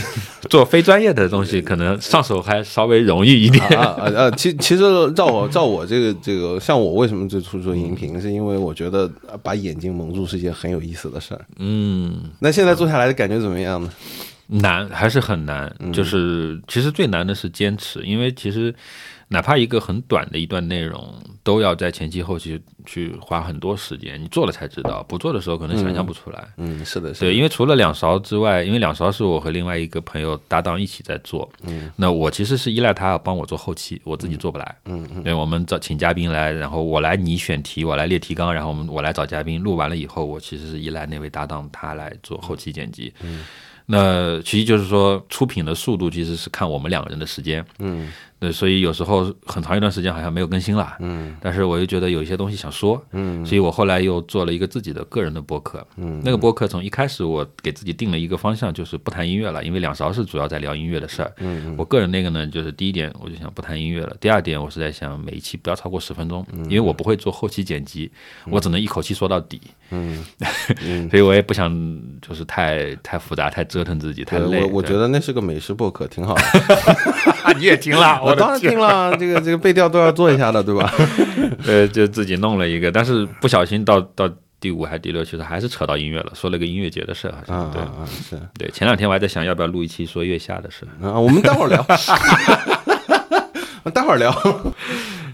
[0.47, 4.31] 做非专业的东西，可能上手还稍微容易一点啊啊啊！
[4.37, 9.09] 其其实照我照我这个这个，像我为什么最初做音频，是因为我觉得
[9.41, 11.43] 把眼睛蒙住是一件很有意思的事儿。
[11.57, 13.89] 嗯，那现在做下来的感觉怎么样呢？
[14.47, 18.73] 难还是很难，就是其实最难的是坚持，因为其实。
[19.27, 24.21] 哪怕一个很短的一段内容，都要在前期后期去花很多时间。
[24.21, 26.47] 你做了才知道，不做的时候可能想象不出来。
[26.57, 31.51] 嗯，是的，对，因为除了两勺之外，因为两勺是我和另外一个朋友搭档一起在做。
[31.63, 34.75] 嗯，那我其实是依赖他帮我做后期，我自己做不来。
[34.85, 43.11] 嗯嗯，对，我们找请嘉宾来，然后我来拟选题，我来列提纲，然后我们我来找嘉宾录完了以后，我其实是依赖那位搭档他来做后期剪辑。
[43.23, 43.43] 嗯，
[43.85, 47.65] 那其实就是说出品的速度其实是看我们两个人的时间。
[47.79, 48.11] 嗯。
[48.45, 68.11] 对，所以有时候很长一段时间好像没有更新了，嗯，但是我又觉得有一些东西想说，嗯，所以我后来又做了一个自己的个人的播客，嗯，那个播客从一开始我给自己定了一个方向，就是不谈音乐了，因为两勺是主要在聊音乐的事儿，嗯，我个人那个呢，就是第一点我就想不谈音乐了，第二点我是在想每一期不要超过十分钟，因为我不会做后期剪辑，
[68.49, 69.59] 我只能一口气说到底，
[69.89, 70.23] 嗯，
[71.09, 71.71] 所以我也不想
[72.21, 74.61] 就是太太复杂，太折腾自己，太累。
[74.61, 76.43] 我我觉得那是个美食播客，挺好的
[77.57, 78.21] 你也听了。
[78.21, 80.91] 我当然听了， 这个这个背调都要做一下的，对吧？
[81.65, 84.29] 呃，就自己弄了一个，但是不小心到到
[84.59, 88.69] 第五还是第六，其实还是扯到音乐了，说了个音乐节的事，好像对啊，是对。
[88.71, 91.83] 前两天我还在想要不要录一期说月下的事啊，我们待会儿聊，
[93.93, 94.33] 待会儿聊。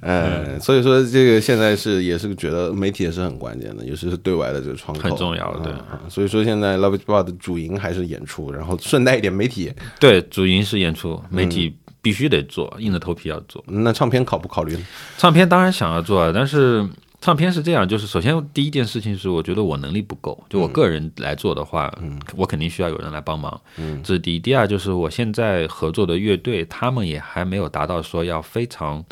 [0.02, 5.72] 呃，所以说这个现在是也是觉得媒体也是很关键的，尤其是对外的这个窗口很重要，对。
[6.10, 11.78] 所以说现在 Love Bar 的主营还是演出，然后顺带一点媒体，对，主营是演出，媒体。
[12.02, 13.64] 必须得做，硬着头皮要做。
[13.68, 14.76] 那唱片考不考虑？
[15.18, 16.88] 唱片当然想要做，但是
[17.20, 24.40] 唱片是这样，就是首先第一件事情是，我觉得我能力不够，就我个人来做的话，嗯，我肯定需要有人来帮忙，嗯，这是第一。
[24.40, 29.06] 第二就是我现在合作的乐队，他们也还没有达到说要非常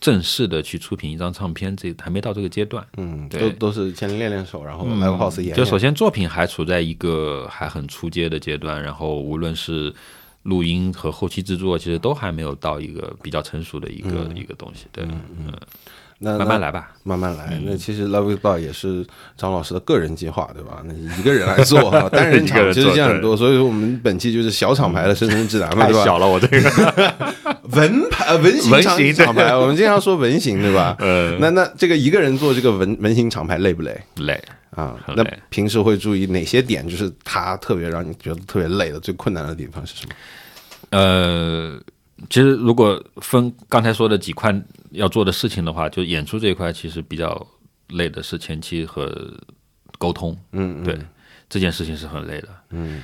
[0.00, 5.54] 正式的去出品一张唱片，这还没到这个阶段，嗯，都都是先练练手，然后来个 house 演。
[5.54, 9.94] 就首先作品还处在一个还很初阶的阶段，然后无论是。
[10.44, 15.52] 录音和后期制作其实都还没有到一个比较成熟的一个一个东西，对，嗯，
[16.24, 17.60] 那慢慢来吧，慢慢来。
[17.64, 19.06] 那其实 Love Is Bar 也是
[19.36, 20.82] 张老师的个人计划，对吧？
[20.84, 26.04] 那一个人来做， 单人场其实这样很多，所以说我们本期就是小厂牌的生存指南嘛，对吧？
[26.04, 27.14] 小了，我这个
[27.72, 30.96] 文牌文型厂牌，我们经常说文型，对吧？
[31.00, 34.00] 嗯，那那这个一个人做这个文文型厂牌累不累？
[34.16, 34.40] 累。
[34.74, 36.84] 啊，那平时会注意哪些点？
[36.88, 40.14] 就是他特别让你觉得特别累的、最困难的地方是什么？
[40.90, 41.78] 呃，
[42.30, 44.54] 其实如果分刚才说的几块
[44.90, 47.46] 要做的事情的话，就演出这一块其实比较
[47.88, 49.32] 累的是前期和
[49.98, 50.36] 沟通。
[50.52, 50.98] 嗯，对，
[51.48, 52.48] 这件事情是很累的。
[52.70, 53.02] 嗯，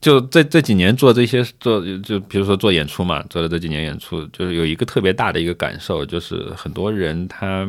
[0.00, 7.68] 就这这几年做这些做就比如说做演出嘛，做了这几年演出，就是有一个特别大的一个感受，就是很多人他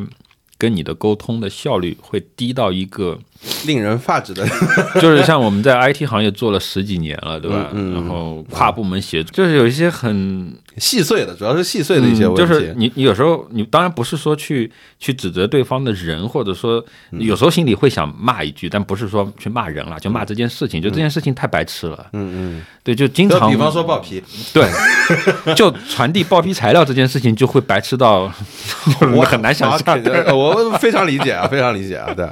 [0.57, 3.19] 跟你的沟通的效率会低到一个，
[3.65, 4.45] 令人发指的，
[5.01, 7.69] 就是像我们在 IT 行业做了十几年了，对吧？
[7.73, 12.41] 嗯嗯然后跨部门协作，就是有一些很细碎的，主要是细碎的一些问题。
[12.41, 22.07] 嗯就是你你有时候你当然不是说去去指责对方的人，或者说嗯有时候心里会想骂一句，但不是说去骂人了，就骂这件事情，就这件事情太白痴了。
[22.13, 24.21] 嗯嗯，对，就经常比方说爆皮，
[24.53, 24.67] 对，
[25.55, 28.31] 就传递报批材料这件事情就会白痴到
[29.15, 29.99] 我很难想象。
[30.33, 32.27] 我我非常理解啊，非常理解啊，对，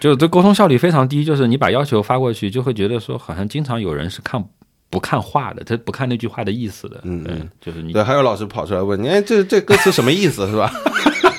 [0.00, 4.42] 就这沟通效率非常低，就是你把要求发过去，就会觉得说好像经常有人是看
[4.88, 7.00] 不看话的，他不看那句话的意思的。
[7.04, 10.72] 嗯对，就是你对，还有老师跑出来问你，哎，这这歌词什么意思是吧？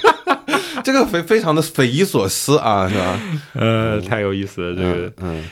[0.83, 3.19] 这个非非常的匪夷所思啊，是吧？
[3.53, 5.43] 呃太有意思了，这个嗯，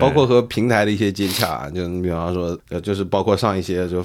[0.00, 4.04] 包括和平台的一些接洽，就你比方说，呃，就是包括上一些就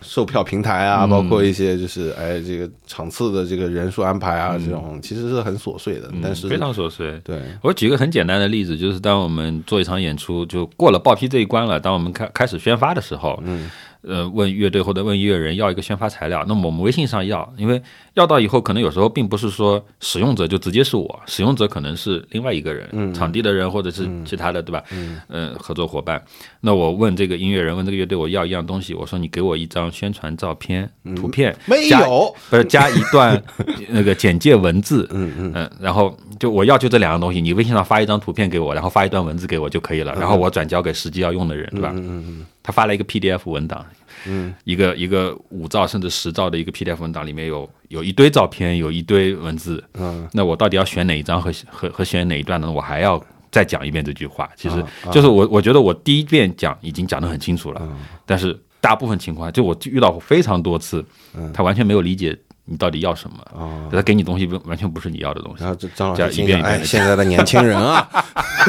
[0.00, 7.20] 售票平台啊，包括一些就是哎这个场次的这个人数安排啊，这种其实是很琐碎的，但是非常琐碎。
[7.24, 13.70] 对，我举个很简单的例子，就是当我们做一场演出，就过了报批这一关了，当我们开开始宣发的时候，嗯，
[14.02, 17.80] 呃，问乐队或者问音乐人要一个宣发材料，那么我们微信上要，因为
[18.14, 24.82] 要到以后，可能有时候并不是说使用者就直接是我，使用者可能是另外一个人，场地的人或者是其他的，对吧？
[24.90, 26.22] 嗯，呃，合作伙伴。
[26.60, 33.40] 那我问这个音乐人，问这个乐队，我要一样东西，我说你给我一张宣传照片、图片，加没有，不是加一段
[33.88, 35.70] 那个简介文字， 嗯嗯。
[35.80, 41.92] 然后就我要就这两样东西，你微信上发一张图片给我，然后发一段文字给我就可以了，然后我转交给实际要用的人，对吧？
[41.94, 43.84] 嗯嗯他发了一个 PDF 文档，
[44.26, 52.70] 嗯，一个一个五兆甚至十兆的一个 PDF 文档，里面有有一堆照片，有一堆文字，嗯，那我到底要选哪一张和和和选哪一段呢？
[52.70, 54.48] 我还要再讲一遍这句话。
[54.56, 57.96] 其实啊就是我我觉得我第一遍讲已经讲得很清楚了，嗯。
[58.24, 61.04] 但是大部分情况就我遇到过非常多次，
[61.52, 62.36] 他完全没有理解
[62.72, 65.70] 你到底要什么，哦他给你东西不完全不是你要的东西然。
[65.70, 68.08] 后这张老师一遍一遍地现在的 年轻人啊，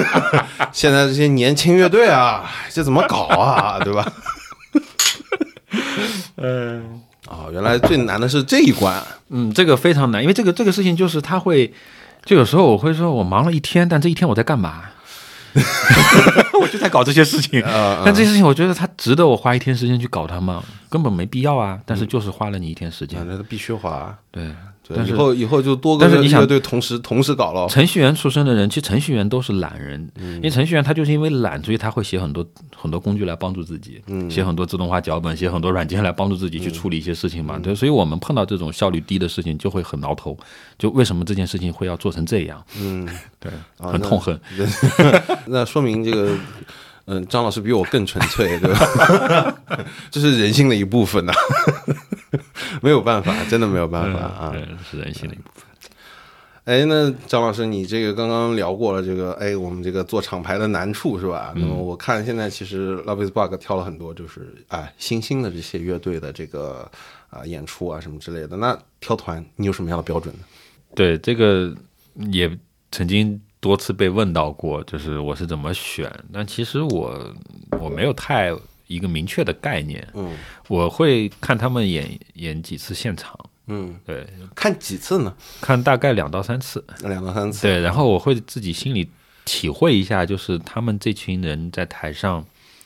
[0.73, 4.05] 现在这些年轻乐队啊，这怎么搞啊，对吧？
[6.35, 11.73] 嗯， 哦，原来最难的是这一关，嗯，这个非常难，因为这个这个事情就是他会，
[12.25, 14.83] 就有时候我会说我忙了一天，但这一天我在干嘛？
[16.61, 20.63] 我就在搞这些事情，呃 但这些事情我觉得它值得我花一天时间去搞它吗？
[20.89, 21.79] 根本没必要啊！
[21.85, 24.15] 但是就是花了你一天时间，啊，那必须花。
[24.31, 24.53] 对。
[24.85, 27.67] 对，但是以后以后就多个但是你想乐队同时同时搞了。
[27.69, 37.57] 程序员出身的人，其实程序员都是懒人，因为程序员他就是因为懒，所以他会写很多很多工具来帮助自己，写很多自动化脚本，写很多软件来帮助自己去处理一些事情嘛。
[37.59, 40.37] 对，所以我们碰到这种效率低的事情，就会很挠头。
[40.77, 42.61] 就为什么这件事情会要做成这样？
[42.77, 43.07] 嗯，
[43.39, 44.37] 对，啊很痛恨。
[45.47, 46.35] 那说明这个，
[47.05, 49.55] 嗯，张老师比我更纯粹，对吧？
[50.11, 51.31] 这是人性的一部分呐、
[52.81, 54.49] 没有办法，真的没有办法啊。
[54.51, 55.63] 对，是人性的一部分。
[56.65, 61.51] 哎，那张老师，你这个刚刚聊过了这个，哎，我们这个做厂牌的难处是吧？
[61.57, 66.89] 那么我看现在其实 Love is Bug 挑了很多，就是哎新兴的这些乐队的这个
[67.29, 68.55] 啊、演出啊什么之类的。
[68.55, 70.41] 那挑团你有什么样的标准呢？
[70.95, 71.75] 对，这个
[72.31, 72.49] 也
[72.91, 77.35] 曾经多次被问到过，就是我是怎么选，但其实我
[77.81, 78.53] 我没有太
[78.87, 80.07] 一个明确的概念。
[80.13, 80.35] 嗯
[80.67, 84.25] 我会看他们演演几次现场，嗯，对，
[84.55, 85.35] 看几次呢？
[85.61, 87.67] 看大概两到三次，两到三次。
[87.67, 89.09] 对，然后我会自己心里
[89.45, 92.43] 体会一下，就是他们这群人在台上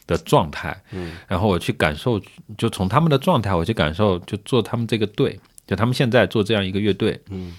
[0.08, 2.20] 的状态，嗯，然后我去感受，
[2.58, 7.56] 就从他们的状态，我去感受，就做他们这个队，就他们现在做这样一个乐队，嗯，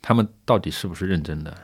[0.00, 1.56] 他们到底是不是认真的？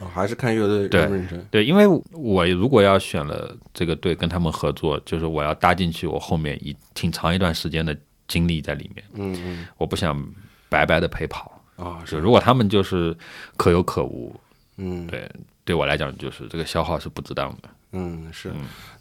[0.00, 1.46] 哦，还是看乐队对认不认真。
[1.50, 10.20] 对，因为我如果要选了这个队跟他们合作，就是我要搭进去我后面一挺长一段时间的精力在里面，嗯嗯我不想
[10.68, 11.50] 白白的陪跑。
[11.76, 13.16] 啊，是如果他们就是
[13.56, 14.34] 可有可无，
[14.76, 15.28] 嗯对，
[15.64, 17.68] 对我来讲就是这个消耗是不值当的。
[17.96, 18.50] 嗯是。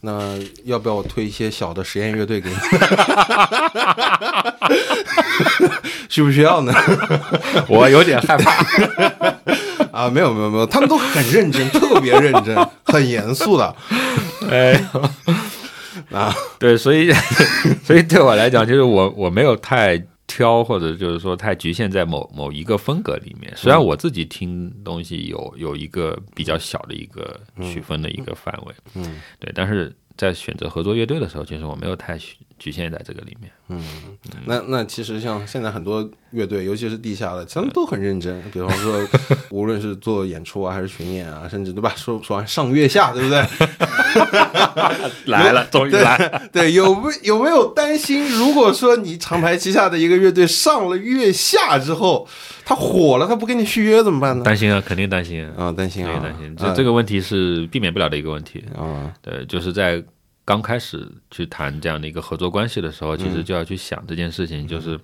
[0.01, 2.55] 那要不要我推一些小的实验乐队给你？
[6.09, 6.73] 需不需要呢？
[7.69, 8.63] 我有点害怕。
[9.93, 13.75] 啊，没有没有没有，他们都 很认真，特别认真， 很严肃的。
[14.49, 14.73] 哎，
[16.11, 17.11] 啊，对，所以
[17.83, 23.53] 所以对我来讲，就是我我没有太挑，或者就是说太局限在某某一个风格里面。
[23.55, 29.21] 虽然我自己听东西有有一个比较小的一个区分的一个范围，嗯。
[29.39, 32.17] 对，但是在选择合作乐队的时候，其实我没有太
[32.59, 33.51] 局局限在这个里面。
[33.69, 33.81] 嗯，
[34.45, 38.41] 那那其实像现在很多乐队，尤其是地下的，他们都很认真。
[38.51, 39.07] 比方说，
[39.49, 41.93] 无论是做演出啊，还是巡演啊，甚至对吧？
[41.95, 43.43] 说说完上月下，对不对？
[45.25, 46.41] 来了，终于来了。
[46.51, 48.27] 对，有没有没有担心？
[48.29, 52.27] 如果说你厂牌旗下的一个乐队上了月下之后，
[52.65, 54.43] 他火了，他不跟你续约怎么办呢？
[54.43, 56.55] 担心啊，肯定担心啊，担心啊，担心。
[56.55, 59.11] 这这个问题是避免不了的一个问题啊。
[59.21, 60.03] 对，就是在
[60.45, 64.99] 刚开始去谈这样的一个合作关系的时候，其实就要去想这件事情，就是。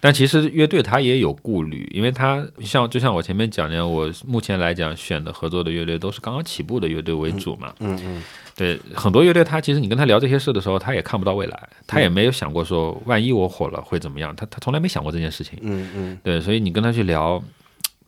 [0.00, 7.74] 但其实乐队他也有顾虑，因为他像就像我前面讲的，我目前来讲选的合作的乐队都是刚刚起步的乐队为主嘛。
[7.80, 8.22] 嗯嗯。
[8.54, 15.58] 对，很多乐队他其实你跟他聊这些事的时候，他也看不到未来，他也没有想过说万一我火了会怎么样，他他从来没想过这件事情。
[15.62, 16.18] 嗯嗯。
[16.22, 17.42] 对，所以你跟他去聊，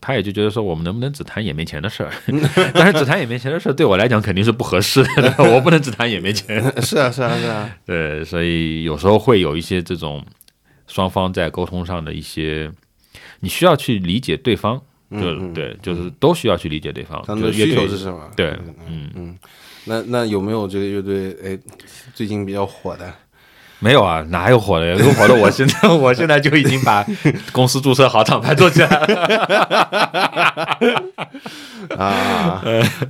[0.01, 2.11] 他也就觉得说我们能不能只谈眼面前的事儿？
[2.73, 6.61] 但是只谈眼面前的事儿对我来讲肯定是不合适的， 我不能只谈眼面钱。
[6.81, 7.69] 是啊是啊是啊。
[7.85, 10.21] 对，所以有时候会有一些这种。
[10.87, 12.69] 双方在沟通上的一些，
[13.39, 14.77] 你需要去理解对方，
[15.09, 17.23] 就对，就是都需要去理解对方。
[17.25, 18.29] 他们的需求是什么？
[18.35, 18.49] 对，
[18.89, 19.37] 嗯嗯。
[19.85, 21.31] 那那有没有这个乐队？
[21.41, 21.57] 哎，
[22.13, 23.13] 最近比较火的？
[23.83, 24.95] 没有啊，哪有火的？
[24.95, 27.03] 有火的，我现在 我现在就已经把
[27.51, 30.77] 公司注册好，厂牌做起来了。
[31.97, 32.61] 啊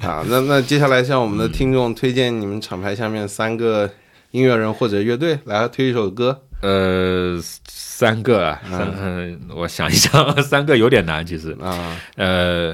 [0.02, 0.24] 啊！
[0.28, 3.90] 那那接下来向我们的听众推荐你们厂牌下面三个
[4.32, 6.42] 音乐人或者乐队，来推一首歌。
[6.62, 10.12] 呃，三个啊，嗯，我想一想，
[10.42, 12.74] 三个有点难，其实啊，呃，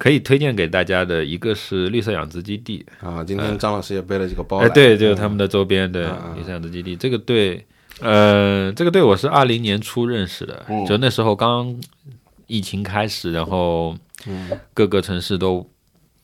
[0.00, 2.84] 可以推荐给大家的一个是绿色养殖基地。
[3.00, 7.62] 啊，今天张老师也背了这个包，哎，对，就是他们的周边的绿色养殖基地，这个队，
[8.00, 11.78] 呃，这个队我是二零年初认识的，就那时候刚
[12.46, 13.94] 疫情开始，然后
[14.72, 15.68] 各个城市都。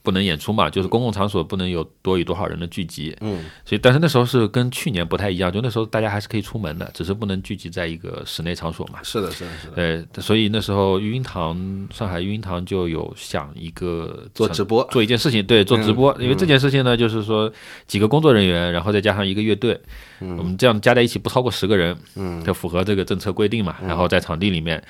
[0.06, 3.12] 不能演出嘛，就是公共场所不能有多于多少人的聚集。
[3.20, 9.00] 嗯，所以但是那时候是跟去年不太一样，就那时候大家还是可以出门的，只是不能聚集在一个室内场所嘛。
[9.02, 9.74] 是的，是的，是的。
[9.74, 11.58] 对，所以那时候育婴堂，
[11.92, 16.16] 上海育婴堂就有想一个做直播，做一件事情，对，做直播。
[16.20, 17.52] 因为这件事情呢，就是说
[17.88, 19.76] 几个工作人员，然后再加上一个乐队，
[20.20, 23.74] 我们这样加在一起不超过十个人，嗯，就符合这个政策规定嘛。
[23.82, 24.80] 然后在场地里面。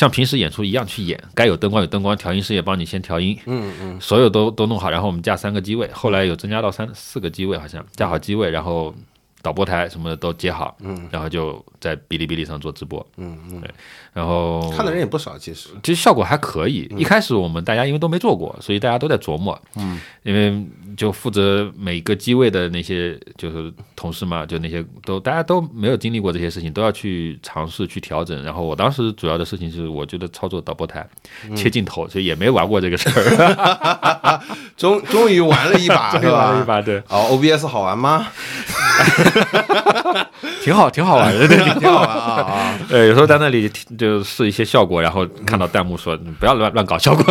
[0.00, 8.94] 像平时演出一样去演，该有灯光有灯光，调音师也帮你先调音，嗯嗯，所有都都弄好，然后我们架三个机位，后来有增加到三四个机位，好像架好机位，然后。
[9.42, 13.70] 导播台什么的都接好，嗯，然后就在哔哩哔哩上做直播，嗯嗯，对，
[14.12, 16.90] 然后看的人也不少，其实其实效果还可以。
[16.96, 20.62] 一开始我们大家因为都没做过，所以大家都在琢磨，嗯，因为
[20.96, 28.42] 就负责每个机位的那些就是同事嘛，就那些都大家都没有经历过这些事情，都要去尝试去调整。
[28.42, 31.08] 然后我当时主要的事情是，我觉得操作导播台、
[31.56, 34.40] 切镜头，所以也没玩过这个事儿，
[34.76, 36.60] 终终于玩了一把， 是吧？
[36.60, 36.98] 一把对。
[37.08, 38.26] 哦，OBS 好玩吗？
[40.62, 42.78] 挺好，挺好玩的，对， 挺好玩啊啊！
[42.90, 43.68] 呃，有时候在那里
[43.98, 47.24] 就试一些效果，然后看到弹幕说“不要乱乱搞效果”，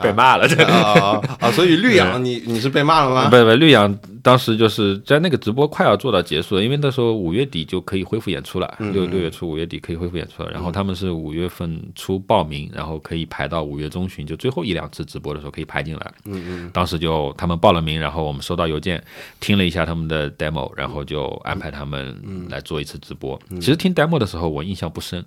[0.00, 1.50] 被骂了，这啊啊！
[1.50, 3.24] 所以绿养你你是被骂了吗？
[3.30, 3.94] 不不，绿养。
[4.28, 10.50] 当时就是在那个直播快要做到结束了，因为那时候五月底就可以恢复演出了，六六月初五月底可以恢复演出了。
[10.50, 16.14] 然后他们是五月份初报名，然后可以排到五月中旬，就最后一两次直播的时候可以排进来。
[16.26, 16.70] 嗯嗯。
[16.74, 19.02] 当时就他们报了名，然后我们收到邮件，
[19.40, 23.40] 听了一下他们的 demo，然后就安排他们来做一次直播。
[23.52, 25.24] 其实听 demo 的时候我印象不深，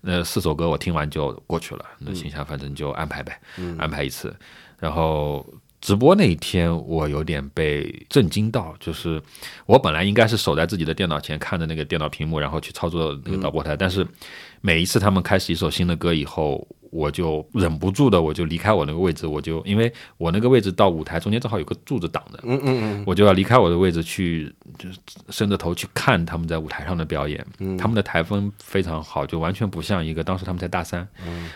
[0.00, 1.84] 那四首歌我听完就过去了。
[1.98, 3.40] 那心想反正就安排呗，
[3.78, 4.32] 安排一次，
[4.78, 5.44] 然后。
[5.80, 9.22] 直播那一天，我有点被震惊到，就是
[9.66, 14.06] 我本来应该是守在自己的电脑前看着那个电脑屏幕，然后去操作那个导播台，但是
[14.60, 16.66] 每一次他们开始一首新的歌以后。
[16.90, 24.88] 我就忍不住的，我就离开我那个位置，我就因为我那个位置到舞台中间正好有个柱子挡着，嗯嗯嗯，我就要离开我的位置去，就
[25.28, 27.44] 伸着头去看他们在舞台上的表演，
[27.78, 31.06] 他们的台风非常好，就完全不像一个当时他们在大三，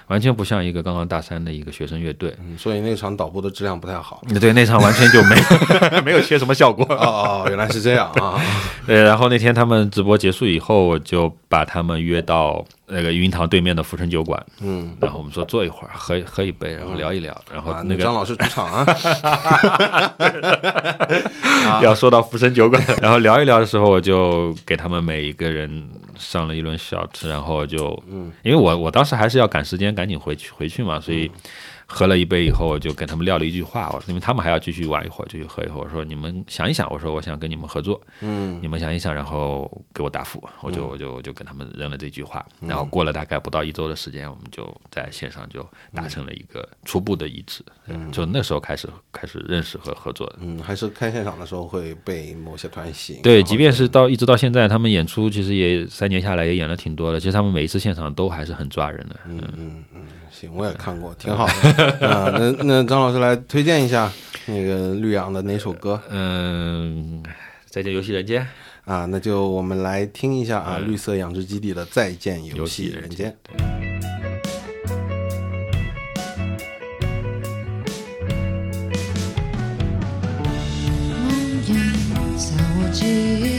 [0.08, 5.36] 完全不像一个刚刚大三的一个学生乐队，所以那场导播的质量不太好，对，那场完全就没
[6.04, 8.40] 没有切什么效果，哦哦，原来是这样啊，
[8.86, 12.64] 对，然后那天他们直播结束以后，我就把他们约到。
[12.92, 18.84] 那个云堂对面的福成酒馆，嗯，然后我们说坐一会儿，喝喝一杯，然后聊一聊，然后那个张老师主场啊，
[21.82, 25.88] 要说到福成酒馆，然后聊一聊的时候，我就给他们每一个人
[26.18, 31.30] 上了一轮小吃，然后就，嗯，因为我我当时还是要赶时间，赶紧回去回去嘛，所以。
[31.92, 35.84] 喝了一杯以后，我就跟他们撂了一句话，我说因为他们还要继续玩一会儿，继续喝一会儿。
[35.84, 40.42] 我说你们想一想，我说我想跟你们合作，嗯你们想一想，然后给我答复。
[40.62, 47.62] 我就我就我就跟他们扔了这句话，然后过了大概不到一周的时间，我们就在线上就达成了一个初步的一致，
[48.10, 50.32] 就那时候开始开始认识和合作。
[50.40, 53.22] 嗯，还是开现场的时候会被某些团吸引。
[53.22, 57.20] 对，即便是到一直到现在，他们演出其实也三年下来也演了挺多的。
[57.20, 59.16] 其实他们每一次现场都还是很抓人的。
[59.26, 60.02] 嗯嗯嗯，
[60.42, 62.08] 行，我也看过，挺好的。
[62.08, 64.10] 啊，那那张老师来推荐一下
[64.46, 67.22] 那个绿养的哪首歌嗯，
[67.66, 68.44] 再见游戏人间。
[68.84, 69.06] 啊？
[69.06, 73.30] 那就我们来听一下啊，嗯绿色养殖基地的《再见游戏人间》。
[82.36, 83.51] 在我记忆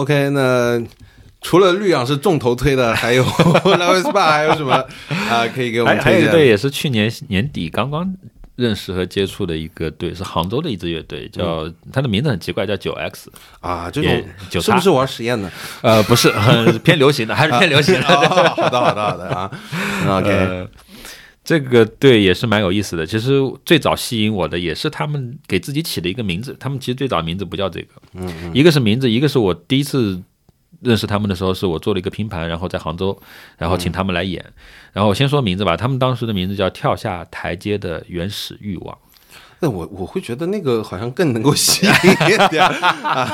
[0.00, 0.80] OK，那
[1.42, 3.24] 除了绿氧是重头推的，还有
[3.64, 4.72] Love Spa 还有什么
[5.30, 5.46] 啊？
[5.54, 6.26] 可以给我们还还有？
[6.26, 8.14] 一队也是去年年底刚刚
[8.56, 13.30] 认识和接触的一个队，是杭州的一支乐队，叫它的名字很奇怪，叫九 X。
[13.60, 15.50] 啊，这也种九叉是不是玩实验的？
[15.82, 18.06] 呃，不是，很 偏流行的，还是偏流行的。
[18.08, 19.50] 哦好的，好的，好的啊。
[20.18, 20.68] OK，呃，
[21.42, 23.06] 这个对也是蛮有意思的。
[23.06, 26.56] 其实最早吸引我的也是他们给自己起的一个名字。
[26.60, 30.22] 他们其实最早名字不叫这个，嗯，一个是名字，一个是我第一次
[30.80, 33.20] 认识他们的时候，是我做了一个拼盘，然后在杭州，
[33.58, 34.44] 然后请他们来演。
[34.92, 38.94] 然后我先说名字吧，他们当时的名字叫《跳下台阶的原始欲望》。
[39.60, 42.64] 那我我会觉得那个好像更能够吸引一点
[43.02, 43.30] 啊，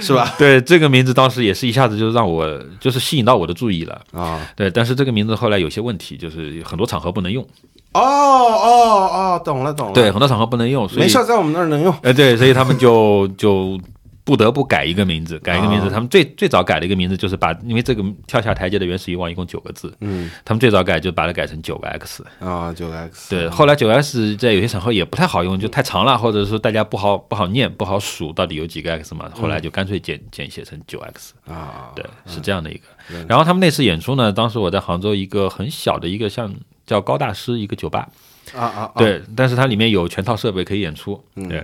[0.00, 0.34] 是吧？
[0.38, 2.48] 对这个名字，当时也是一下子就让我
[2.78, 4.00] 就是吸引到我的注意了。
[4.12, 7.44] 啊，对，但是这个名字后来有些问题，就是很多场合不能用。
[7.92, 8.70] 哦哦
[9.12, 9.92] 哦，懂了懂了。
[9.94, 11.94] 对，，很多场合不能用，所以没事，在我们那儿能用。
[12.02, 13.78] 呃，对，所以他们就就
[14.24, 15.86] 不得不改一个名字，改一个名字。
[15.86, 22.24] 啊他们最最早改的一个名字就是把，因为这个跳下台阶的原始欲望一共九个字，嗯他们最早改就把它改成九个 X。
[22.40, 23.28] 啊，九个 X。
[23.28, 31.34] 对，后来九 X 在有些场合也不太好用，就太长了，或者说大家不好不好念、不好数到底有几个 X 嘛，后来就干脆简简写成九 X。
[31.46, 32.84] 啊，对，是这样的一个。
[33.28, 36.50] 然后他们那次演出呢，当时我在杭州一个很小的一个像
[36.86, 38.08] 叫高大师一个酒吧，
[38.54, 41.62] 啊啊，啊，对，但是它里面有全套设备可以演出，对。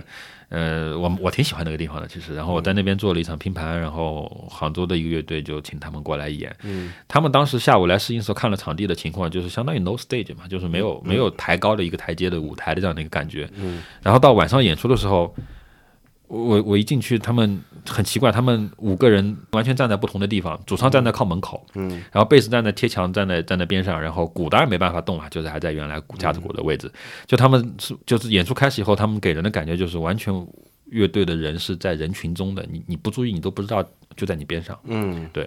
[0.51, 2.35] 呃，我我挺喜欢那个地方的，其实。
[2.35, 6.53] 然后我在那边做了一场拼盘，然后杭州的一个乐队就请他们过来演。
[6.63, 13.49] 嗯，他们当时下午来试音的时候看了场地的情况，就是相当于 no stage 嘛，就是没有没有抬高的一个台阶的舞台的这样的一个感觉。
[13.55, 15.33] 嗯，然后到晚上演出的时候，我
[16.31, 26.89] 我我一进去，他们很奇怪，他们五个人完全站在不同的地方，主唱站在靠门口，嗯，然后贝斯站在贴墙，站在站在边上，然后鼓当然没办法动了，就是还在原来鼓架子鼓的位置。
[27.25, 30.33] 就他们是就是演出开始以后，他们给人的感觉就是完全
[30.85, 33.83] 乐队的人是在人群中的，你你不注意你都不知道
[34.15, 35.45] 就在你边上，嗯对。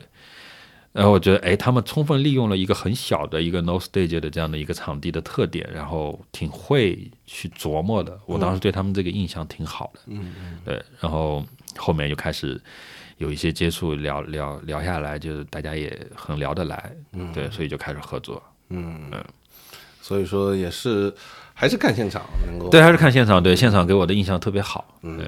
[0.94, 8.16] 然后我觉得，哎，他们充分利用了一个很小的一个 no stage 的这样的一个场地的特点，然后挺会去琢磨的。
[8.26, 10.80] 我当时对他们这个印象挺好的，嗯嗯，对。
[11.00, 11.44] 然后
[11.76, 12.60] 后面就开始
[13.18, 18.40] 有一些接触，聊聊聊下来，就是大家也很聊得来，嗯，对，所以就开始合作。
[18.70, 19.10] 嗯
[20.00, 21.12] 所以说也是
[21.54, 24.96] 还是看现场能够对，还是看现场，对现场给我的印象特别好。
[25.02, 25.18] 嗯，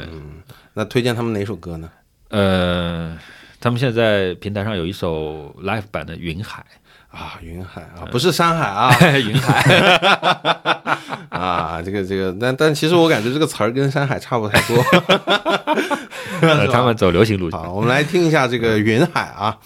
[0.75, 1.91] 那推荐他们哪首歌呢？
[2.29, 3.19] 呃，
[3.61, 6.65] 他们现在平台上有一首 live 版的《云海
[7.11, 10.99] 啊，云海啊，不是山海啊》， 云海，
[11.31, 14.77] 啊，这个这个，但但其实我感觉这个词儿跟山海差不太多。
[16.43, 17.59] 呃他们走流行路线。
[17.59, 19.57] 好，我们来听一下这个云海啊，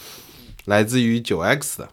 [0.66, 1.88] 来自于九 X 的。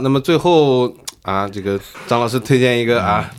[0.00, 3.30] 好，那么最后啊，这个张老师推荐一个啊，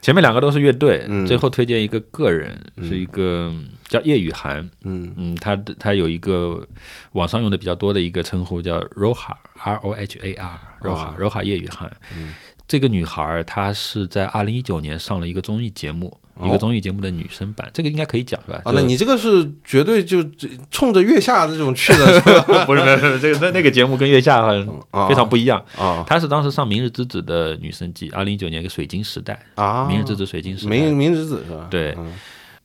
[0.00, 1.26] 前面两个都是乐队，嗯。
[1.26, 3.52] 最后推荐一个个人，是一个
[3.88, 5.12] 叫叶雨涵，嗯。
[5.16, 6.64] 嗯，他的他有一个
[7.12, 11.90] 网上用的比较多的一个称呼叫 Roha R O H A R Roha Roha 叶雨涵。
[12.68, 18.60] 这个女孩儿她是在二零一九年上了一个综艺节目，一个综艺节目的女生版，这个应该可以讲是吧？
[18.64, 20.24] 啊，那你这个是绝对就
[20.70, 22.20] 冲着月下这种去的，
[22.66, 25.08] 不是不是不是这个那那个节目跟月下好像啊。
[25.08, 25.64] 非常不一样。
[25.78, 26.04] 啊。
[26.06, 30.70] 她是当时上《明日之子》的女生季，二零一九年一个水晶时代，啊，明日之子》水晶时代。
[30.70, 31.66] 明明之子是吧？
[31.70, 31.94] 对。
[31.98, 32.12] 嗯。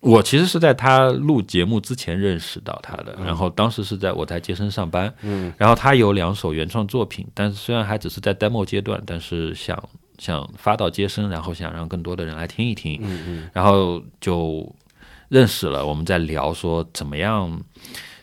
[0.02, 9.78] 我其实是在她录节目之前认识到她的，然后当时是在我在杰森上班，嗯，然后她有两首原创作品，但是虽然还只是在 demo 阶段，但是想
[10.22, 14.72] 想发到街声，然后想让更多的人来听一听，嗯嗯然后就
[15.30, 17.60] 认识了，我们在聊说怎么样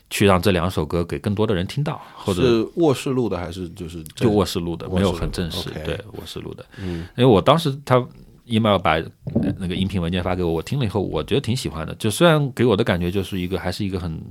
[0.09, 6.65] 去让这两首歌给更多的人听到，或者是卧室录的还是就是就卧室录的，没有很正式对卧室录的。
[6.79, 8.01] 嗯因为我当时他
[8.45, 11.93] email 把呃那个音频文件发给我，我听了以后，我觉得挺喜欢的。
[11.97, 14.23] 就虽然给我的感觉就是一个还是一个很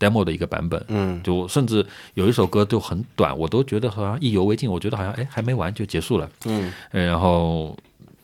[0.00, 6.28] demo 的一个版本，嗯就甚至有一首歌就很短，我都觉得好像意犹未尽，我觉得好像哎还没完就结束了。
[6.46, 7.76] 嗯呃然后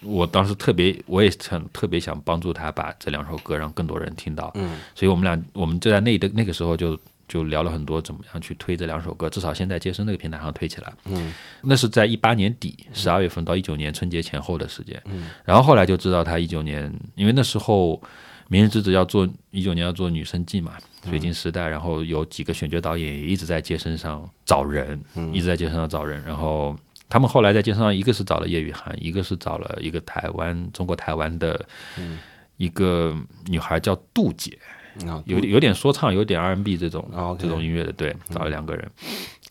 [0.02, 10.92] 我当时特别，我也很特别想帮助他把这两首歌让更多人听到，嗯所以我们俩我们就在那的那个时候就就聊了很多怎么样去推这两首歌，至少先在接生那个平台上推起来。
[11.06, 15.02] 嗯，那是在一八年底十二月份到一九年春节前后的时间。
[15.06, 18.00] 嗯，然后后来就知道他一九年，因为那时候
[18.48, 20.72] 明日之子》要做一九年要做女生季嘛，
[21.08, 25.00] 水晶时代，然后有几个选角导演也一直在街身上找人，
[25.32, 26.76] 一直在街身上找人，然后
[27.08, 31.66] 他们后来在街上，一个是找了叶雨涵，一个是找了一个台湾中国台湾的
[32.56, 33.16] 一个
[33.46, 34.58] 女孩叫杜姐，
[35.06, 38.90] 啊，有有点说唱，有点 R&B 这种、这种音乐的，对，找了两个人，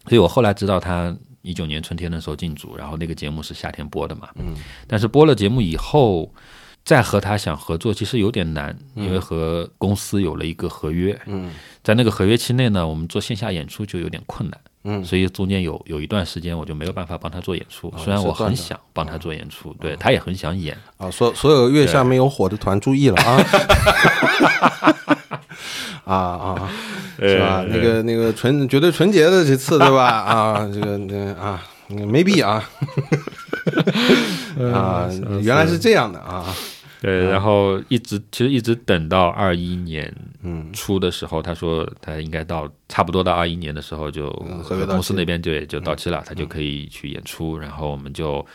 [0.08, 4.56] 所以我后来知道他一九年春天的时候进组，然后那个节目是夏天播的嘛，嗯，
[4.88, 6.34] 但是播了节目以后，
[6.86, 11.52] 再和他想合作，其实有点难，因为和公司有了一个合约，嗯，
[11.84, 14.60] 在那个合约期内呢，我们做线下演出就有点困难。
[14.88, 23.44] 嗯所以中间有有一段时间我就没有办法帮他做演出，虽然我很想帮他做演出，对他也很想演，啊，所所有月下没有火的团注意了啊！
[26.06, 26.70] 啊啊，
[27.18, 27.66] 是吧？
[27.68, 30.06] 那个那个纯绝对纯洁的这次对吧？
[30.22, 32.64] 啊，这个这个啊，没必啊
[34.72, 35.10] 啊，
[35.42, 36.46] 原来是这样的啊！
[37.06, 40.72] 对，然后一直其实一直等到二一年嗯。
[40.74, 44.30] 初的时候，他说他应该到差不多到二一年的时候就
[44.88, 48.46] 公司那边就也就到期了，他就可以去演出，然后我们就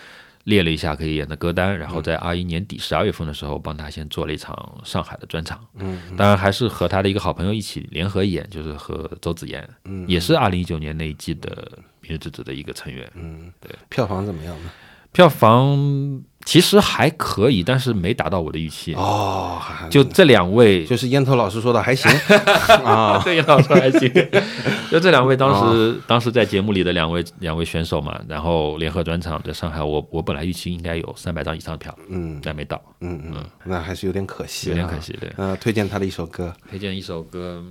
[0.45, 10.05] 列了一下可以演的歌单，然后在二一年底十二月份的时候帮他先做了一场上海的专场，嗯，当然还是和他的一个好朋友一起联合演，就是和周子妍，嗯。
[10.09, 11.51] 也是二零一九年那一季的
[12.01, 14.71] 《明日之子》的一个成员，嗯，对，票房怎么样呢？
[15.13, 22.11] 票房其实还可以，但是没达到我的预期，哦，就这两位就是烟头老师说的还行。
[22.85, 24.13] 啊，对，老师还行。
[24.91, 32.41] 就这两位当时、当时在节目里的两位两位选手嘛，然后联合专场在上海，我我本来预期应该有三百张以上的票，嗯。
[32.43, 35.17] 但没到，嗯嗯，那还是有点可惜，有点可惜。。
[35.21, 37.63] 对，呃，推荐他的一首歌，推荐一首歌，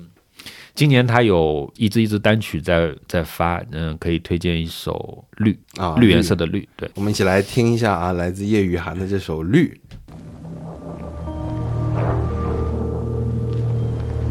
[0.75, 6.89] 今年他有一支一支单曲在在发，嗯，可以推荐一首《绿》啊绿颜色的绿，对。
[6.95, 9.67] 我们一起来听一下啊，来自叶雨涵的这首《绿》。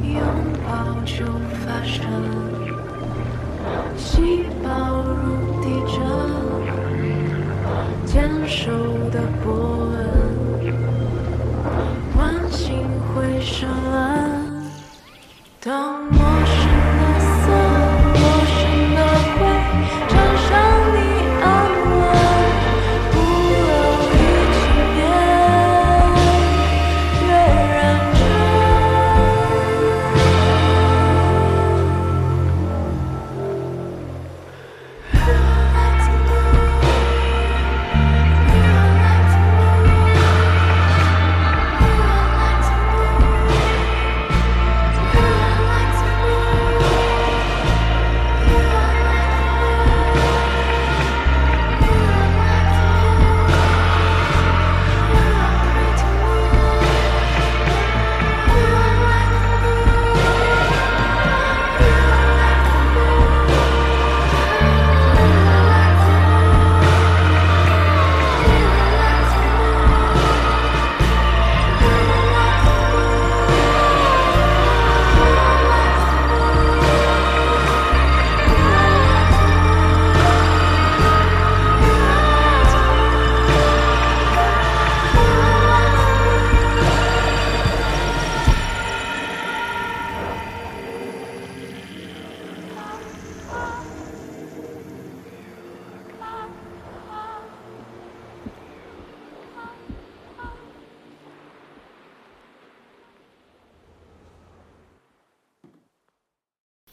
[0.03, 0.18] 拥
[0.66, 1.26] 抱就
[1.66, 2.07] 发生，
[3.97, 6.01] 细胞如地震，
[8.07, 8.70] 坚守
[9.11, 10.72] 的波纹，
[12.16, 14.38] 唤醒回声。
[15.61, 16.56] 当陌生
[16.98, 17.50] 的色，
[18.14, 18.59] 陌生
[18.94, 18.98] 的
[19.34, 19.40] 灰，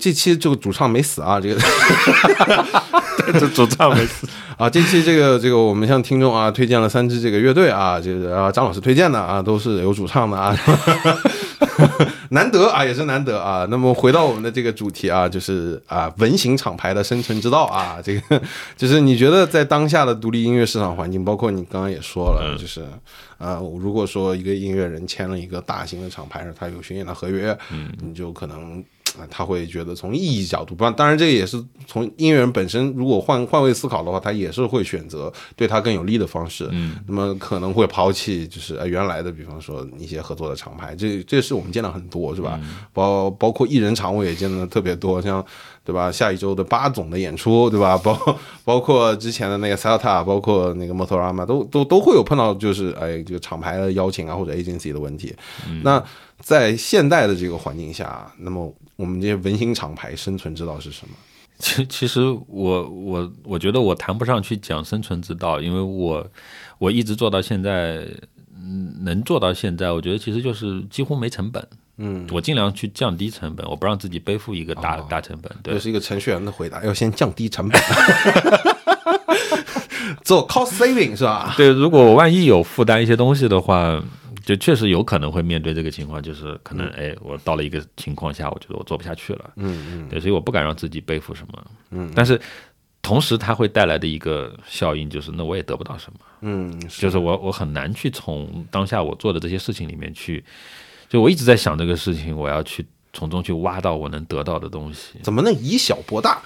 [0.06, 1.60] 这期这个主唱没死啊，这个
[3.34, 10.56] 这主唱没死， 啊，这期这个这个我们向听众啊推荐了三支这个乐队啊，这个啊张老师推荐的啊，都是有主唱的啊，
[12.30, 13.66] 难得啊，也是难得啊。
[13.72, 18.40] 那么回到我们的这个主题啊，就是啊文型厂牌的生存之道啊，这个
[18.78, 22.84] 就是你觉得在当下的独立音乐市场环境，包括你刚刚也说了，就是
[23.40, 28.86] 啊，如果说一个音乐人签了一个大型的厂牌，他有巡演的合约，嗯，你就可能。
[29.20, 36.68] 啊他会觉得从意义角度，不然当然这个也是从音乐人本身，如果换换位思考的话，他也是会选择对他更有利的方式。
[36.72, 42.60] 嗯，那么可能会抛弃就是呃原来的，比方说一些合作的厂牌，这这是我们见到很多是吧？
[42.94, 45.44] 包包括艺人场我也见的特别多，像
[45.84, 46.12] 对吧？
[46.12, 47.98] 下一周的八总的演出对吧？
[47.98, 48.18] 包
[48.66, 55.36] 包括之前的那个 Celta，包括那个 Motorama，都都都会有碰到就是哎这个厂牌的邀请啊或者 agency 的问题。
[55.84, 56.04] 那
[56.46, 61.16] 在现代的这个环境下，那么我们这些文型厂牌生存之道是什么？
[61.58, 66.24] 其其实我我我觉得我谈不上去讲生存之道，因为我
[66.78, 68.08] 我一直做到现在，
[68.56, 71.68] 嗯能做到现在，我觉得其实就是几乎没成本。
[71.98, 75.52] 嗯，我尽量去降低成本，我不让自己背负一个大、大成本。
[75.64, 77.82] 对这，是一个程序员的回答，要先降低成本，
[80.24, 81.56] 做 cost saving 是吧？
[81.58, 84.00] 对，如果我万一有负担一些东西的话，
[84.46, 89.52] 就确实有可能会面对这个情况，就是可能哎，我到了一个情况下，我觉得我做不下去了。
[89.56, 91.66] 嗯嗯对，所以我不敢让自己背负什么。
[91.90, 92.40] 嗯，但是
[93.02, 100.44] 同时它会带来的一个效应就是，那我也得不到什么，嗯，就是我我很难去从当下我做的这些事情里面去，
[101.10, 102.86] 就我一直在想这个事情，我要去
[103.16, 105.18] 从中去挖到我能得到的东西。
[105.24, 106.40] 怎么能以小博大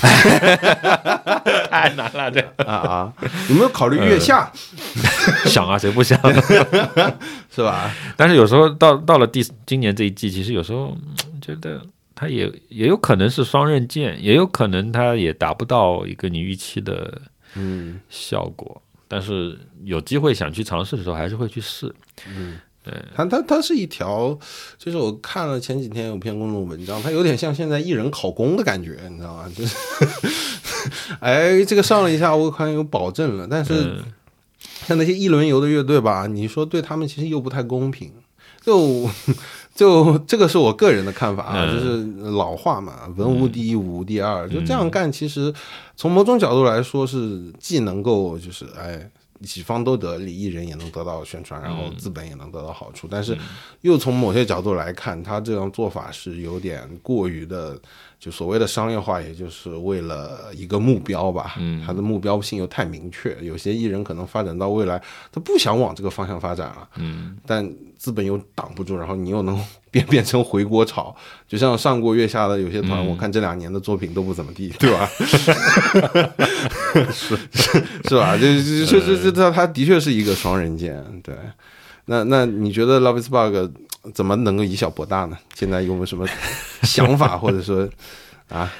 [1.68, 3.12] 太难了，这啊啊？
[3.50, 4.50] 有没有考虑月下、
[5.44, 6.18] 想啊，谁不想？
[7.50, 7.92] 是吧？
[8.16, 10.96] 但是有时候到到了第今年这一季，其实有时候
[11.28, 17.20] 嗯觉得它也也有可能是双刃剑，也有可能它也达不到一个你预期的
[17.54, 18.80] 嗯效果。
[19.08, 21.94] 但是有机会想去尝试的时候，还是会去试。
[23.14, 24.36] 它它它是一条，
[24.76, 29.50] 就是我看了前几天有篇公众文章，它有点像现在艺人考公的感觉，你知道吗？
[29.54, 29.76] 就是，
[31.20, 34.04] 哎，这个上了一下，我好像有保证了，但是嗯
[34.86, 38.10] 像那些一轮游的乐队吧，你说对他们其实又不太公平，
[38.60, 39.08] 就
[39.76, 45.54] 就这个是我个人的看法啊，嗯就是老话嘛，文无第一，武无第二，就这样干，其实
[45.96, 49.08] 从某种角度来说是既能够就是哎。
[49.42, 53.36] 几方都得利，艺人也能得到宣传，然后资本也能得到好处，但是
[53.82, 57.78] 又从某些角度来看，他这样做法是有点过于的，
[58.22, 61.56] 就所谓的商业化，也就是为了一个目标吧。
[61.58, 65.02] 嗯，他的目标性又太明确，有些艺人可能发展到未来，
[65.32, 66.88] 他不想往这个方向发展了。
[66.98, 67.68] 嗯，但
[67.98, 69.60] 资本又挡不住，然后你又能
[69.90, 71.12] 变变成回锅炒，
[71.48, 75.10] 就像上过月下的有些团，我看这两年的作品都不怎么地，对吧？
[77.10, 77.36] 是
[78.04, 78.38] 是吧？
[78.38, 81.34] 这这这这这他他的确是一个双刃剑，对。
[82.06, 83.72] 那那你觉得 Love is Bug
[84.14, 85.36] 怎么能够以小博大呢？
[85.54, 86.26] 现在有没有什么
[86.82, 87.88] 想法或者说
[88.48, 88.72] 啊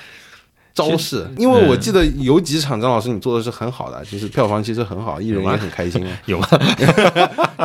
[0.74, 1.28] 招式？
[1.36, 6.18] 因为我记得有几场张老师你做的是很好的，就是票房其实很好，艺人也很开心啊。
[6.26, 6.48] 有啊，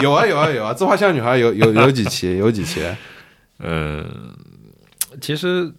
[0.02, 2.82] 有啊有啊有啊，自画像女孩有有有几期有几期，
[3.60, 4.06] 嗯，
[5.22, 5.72] 其实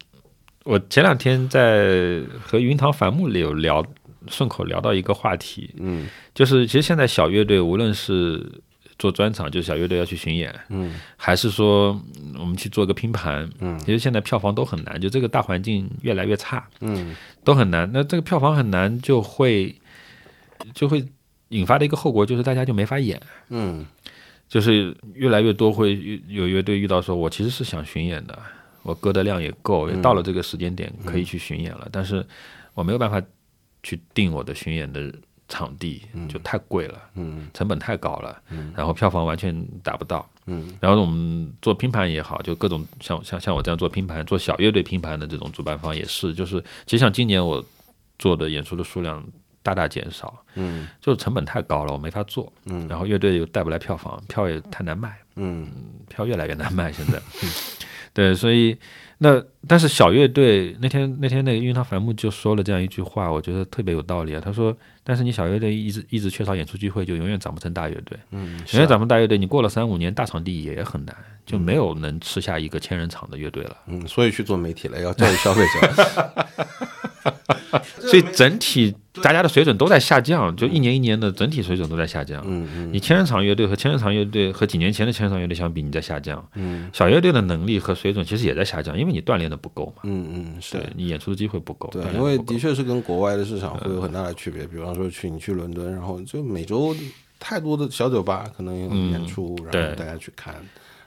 [0.64, 3.84] 我前两天在和云堂繁木里有聊，
[4.28, 8.50] 顺口聊到一个话题，嗯就是其实现在小乐队无论是
[8.98, 10.94] 做专场，就是小乐队要去巡演，嗯。
[11.16, 13.78] 还是说嗯我们去做个拼盘，嗯。
[13.78, 17.14] 其实现在票房都很难，就这个大环境越来越差，嗯。
[17.44, 17.88] 都很难。
[17.92, 19.74] 那这个票房很难，就会
[20.74, 21.04] 就会
[21.50, 23.86] 引发的一个后果就是大家就没法演，嗯。
[24.48, 28.38] 就是越来越多会有乐队遇到说，我其实是想巡演的，
[28.82, 32.24] 我歌的量也够，也到了这个时间点可以去巡演了，但是
[32.72, 33.22] 我没有办法
[33.82, 35.12] 去定我的巡演的
[35.48, 37.48] 场地，就太贵了，嗯。
[37.54, 38.40] 成本太高了，
[38.76, 40.28] 然后票房完全达不到。
[40.46, 40.76] 嗯。
[40.80, 47.64] 然后我们做拼盘也好，就各种像像像我这样做拼盘、做小乐队拼盘的这种主办方也是，就是其实像今年我
[48.18, 49.24] 做的演出的数量
[49.62, 50.86] 大大减少，嗯。
[51.00, 52.86] 就是成本太高了，我没法做，嗯。
[52.86, 55.66] 然后乐队又带不来票房，票也太难卖，嗯
[56.08, 57.20] 票越来越难卖，现在，
[58.12, 58.76] 对，所以
[59.20, 64.40] 那但是小乐队那天那天那个云堂繁木就说了这样一句话，我觉得特别有道理啊。
[64.40, 68.16] 他说，但是你小乐队一直一直缺少演出机会，就永远长不成大乐队。
[68.30, 73.76] 嗯，永远长不成大乐队，你过了三五年，大场地也很难，就没有能吃下一个千人场的乐队了。
[73.88, 76.46] 嗯，所以去做媒体了，要教育消费者。
[78.00, 82.42] 所以整体大家的水准都在下降，就一年一年的整体水准都在下降。
[82.46, 86.46] 嗯嗯你千人场乐队和千人场乐队和几年前的千人场乐队相比，你在下降。
[86.54, 90.02] 嗯小乐队的能力和水准其实也在下降，因为你锻炼的不够嘛。
[90.04, 90.78] 嗯嗯，是。
[90.94, 91.88] 你演出的机会不够。
[91.90, 94.66] 对因为的确是跟国外的市场会有很大的区别。
[94.66, 96.94] 比方说去你去伦敦，然后就每周
[97.38, 100.54] 太多的小酒吧可能有演出，然对后大家去看。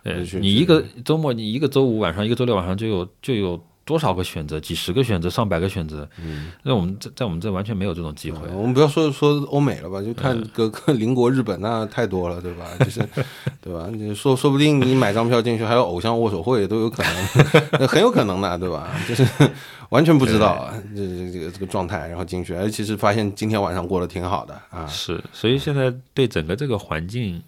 [0.03, 6.07] 对你一个周末，你一个周五晚上，一个周六晚上就有就有多少个选择，几十个选择，上百个选择。
[6.21, 8.47] 嗯，那我们在在我们这完全没有这种机会。
[8.53, 12.67] 我们不要说说欧美了吧，就看嗯各 个邻国日本那太多了，对吧？
[12.79, 12.99] 就是，
[13.59, 13.87] 对吧？
[13.91, 17.27] 你说说不定你买张票进去还有偶像握手会都有可能，
[17.79, 18.89] 那 很有可能的，对吧？
[19.07, 19.25] 就是
[19.89, 24.85] 完全不知道啊，这这这个这个状态，然后进去，哎，其实发现今天晚上过得挺好的啊。
[24.87, 27.41] 是，所以现在对整个这个环境，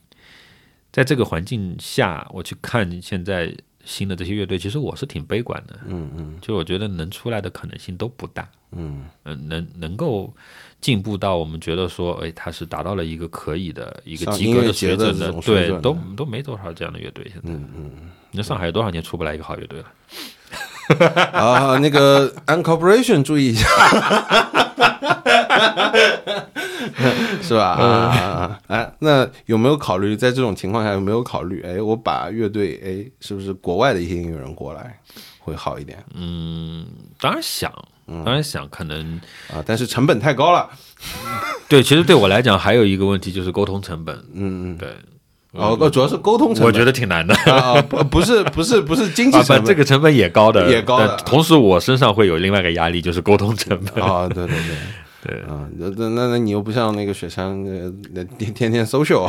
[0.91, 3.55] 在这个环境下，我去看现在
[3.85, 5.79] 新的这些乐队，其实我是挺悲观的。
[5.87, 8.47] 嗯嗯就我觉得能出来的可能性都不大。
[8.71, 10.33] 嗯嗯，能能够
[10.81, 17.23] 进步到我们觉得说，哎，他是达到了一个可以的一个及格音乐节水准的对，都都没多少这样的乐队。
[17.31, 17.91] 现在，嗯嗯。
[18.31, 21.07] 那上海有多少年出不来一个好乐队了？
[21.33, 23.67] 啊，那个 Uncorporation 注意一下，
[27.41, 27.71] 是吧？
[27.71, 31.61] 啊，哎，那有没有考虑在这种情况下有没有考虑？
[31.63, 34.99] 哎，我把乐队，哎，是不是国外的一些音乐人过来
[35.39, 36.85] 会好一点嗯，
[37.19, 37.71] 当然想，
[38.07, 39.19] 嗯当然想，可能
[39.51, 39.63] 啊？
[39.65, 40.69] 但是成本太高了。
[41.67, 44.89] 对，其实对我来讲还有一个问题就是沟通成本，嗯嗯，对，
[45.53, 46.65] 哦，主要是沟通成本。
[46.65, 47.33] 我觉得挺难的。
[47.51, 54.03] 啊，不不是不是不是经济成本，这个成本也高的，也高的同时，我身上会有另外一个压力，就是沟通成本。
[54.03, 54.75] 啊，对对对。
[55.25, 57.63] 对，啊，那那那那你又不像那个雪山，
[58.37, 59.25] 天天天 social，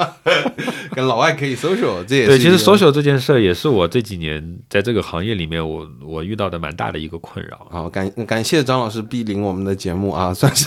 [0.96, 7.66] 跟老外可以 social，这也是对，其实 social 这件事也是我这几年在这个行业里面我我遇到的蛮大的一个困扰。
[7.70, 10.66] 好，感感谢张老师莅临我们的节目啊，算是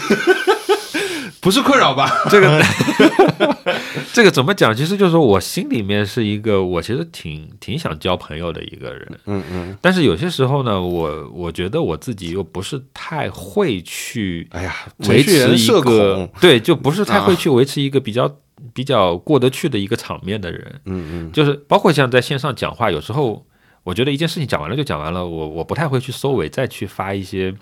[1.43, 2.09] 不是困扰吧？
[2.31, 2.63] 这个
[4.13, 4.73] 这个怎么讲？
[4.75, 14.73] 其实就是说我心里面是一个我其实挺挺想交朋友的一个人，嗯嗯，但是有些时候呢，我我觉得我自己又不是太会去哎呀，
[15.09, 18.33] 维持一个，对，就不是太会啊去维持一个比较
[18.73, 20.79] 比较过得去的一个场面的人。
[20.85, 23.45] 嗯嗯就是包括像在线上讲话，有时候
[23.83, 27.53] 我觉得一件事情讲完了就讲完了，我我不太会去收尾，再去发一些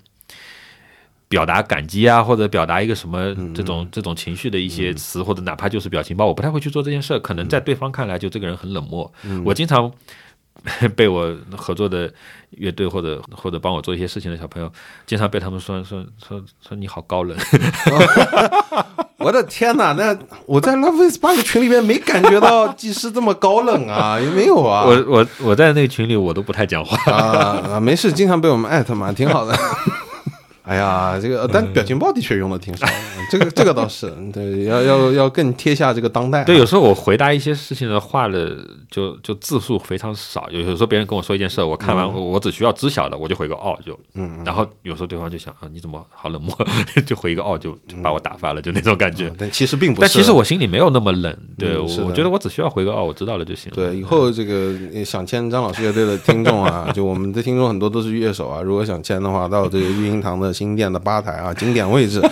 [1.32, 7.20] 表达感激啊，或者表达一个什么这种、这种情绪的一些词，或者哪怕就是表情包，我不太会去做这件事儿。
[7.20, 9.10] 可能在对方看来，就这个人很冷漠。
[9.46, 9.90] 我经常
[10.98, 12.12] 被我合作的
[12.50, 14.70] 乐队或者或者帮我做一些事情的小朋友，
[15.06, 17.38] 经常被他们说说说说你好高冷。
[19.18, 20.18] 我的天哪，那
[20.48, 24.84] 我在 Love is Bug 群里面没感觉到技师这么高冷啊， 也没有啊？
[24.84, 26.98] 我我我在那个群里我都不太讲话。
[27.10, 29.56] 啊啊，没事，经常被我们艾特嘛，挺好的。
[30.72, 32.93] 哎呀，这个但表情包的确用的挺少的，
[33.30, 36.43] 这个这个倒是对，要要要更贴下这个当代啊。
[36.45, 38.55] 对，有时候我回答一些事情的话的，
[38.89, 40.47] 就就字数非常少。
[40.49, 44.41] 有有时候别人跟我说一件事，我看完、我我只需要知晓的，我就回个哦，就嗯。
[44.45, 46.57] 然后有时候对方就想啊，你怎么好冷漠，
[47.05, 49.30] 就回一个哦，就就把我打发了，就那种感觉。
[49.38, 50.01] 但其实并不是。
[50.01, 53.76] 但其实我心里没有那么冷，对我嗯我觉得我只需要回个哦，我知道了就行了。
[53.76, 62.22] 对以后这个呃想签张老师乐队的听众啊， 就我们的听众很多都是乐手啊，如果想签的话，到这个育婴堂的新店的吧台啊， 经典位置。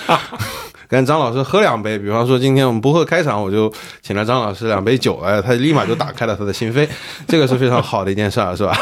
[0.88, 3.71] 跟张老师喝两杯，比方说今天我们播客开场，我就
[4.01, 6.88] 请了张老师两杯酒，哎，他立马就打开了他的心扉，
[7.27, 8.75] 这个是非常好的一件事儿，是吧？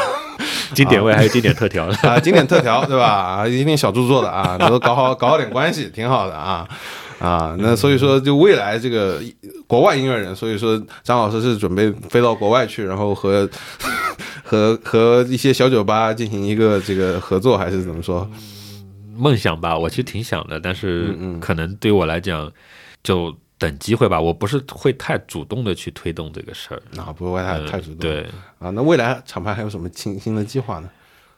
[0.74, 1.94] 经典位还有经典特调的。
[2.08, 3.06] 啊，经典特调对吧？
[3.06, 6.66] 啊，一定小猪做的啊，能够搞好搞好点关系，挺好的啊
[7.18, 7.54] 啊。
[7.58, 9.20] 那所以说，就未来这个
[9.66, 13.46] 国外音乐人，所以说张老师是准备飞到国外去，然后和
[14.42, 18.26] 和和一些小酒吧进行一个这个合作，还是怎么说？
[19.18, 22.50] 梦想吧，我其实挺想的，但是嗯可能对我来讲，
[23.02, 24.20] 就等机会吧。
[24.20, 26.80] 我不是会太主动的去推动这个事儿。
[26.96, 27.98] 啊，不会太嗯太主动。
[27.98, 28.22] 对，
[28.58, 30.88] 啊，那未来厂牌还有什么新新的计划呢？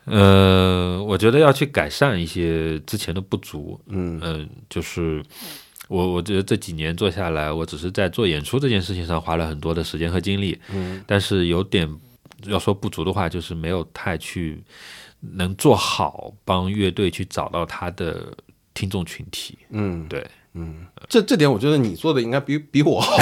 [0.05, 3.81] 呃，我觉得要去改善一些之前的不足。
[3.87, 5.23] 嗯嗯、就是
[5.89, 11.89] 我我觉得这几年做下来，我只是在做演出这件事情上花了很多的时间和精力，嗯但是有点
[12.45, 14.63] 要说不足的话，就是没有太去
[15.21, 18.33] 能做好帮乐队去找到他的
[18.75, 19.59] 听众群体。
[19.71, 23.17] 嗯，对，嗯，这这点我觉得你做的应该比比我好，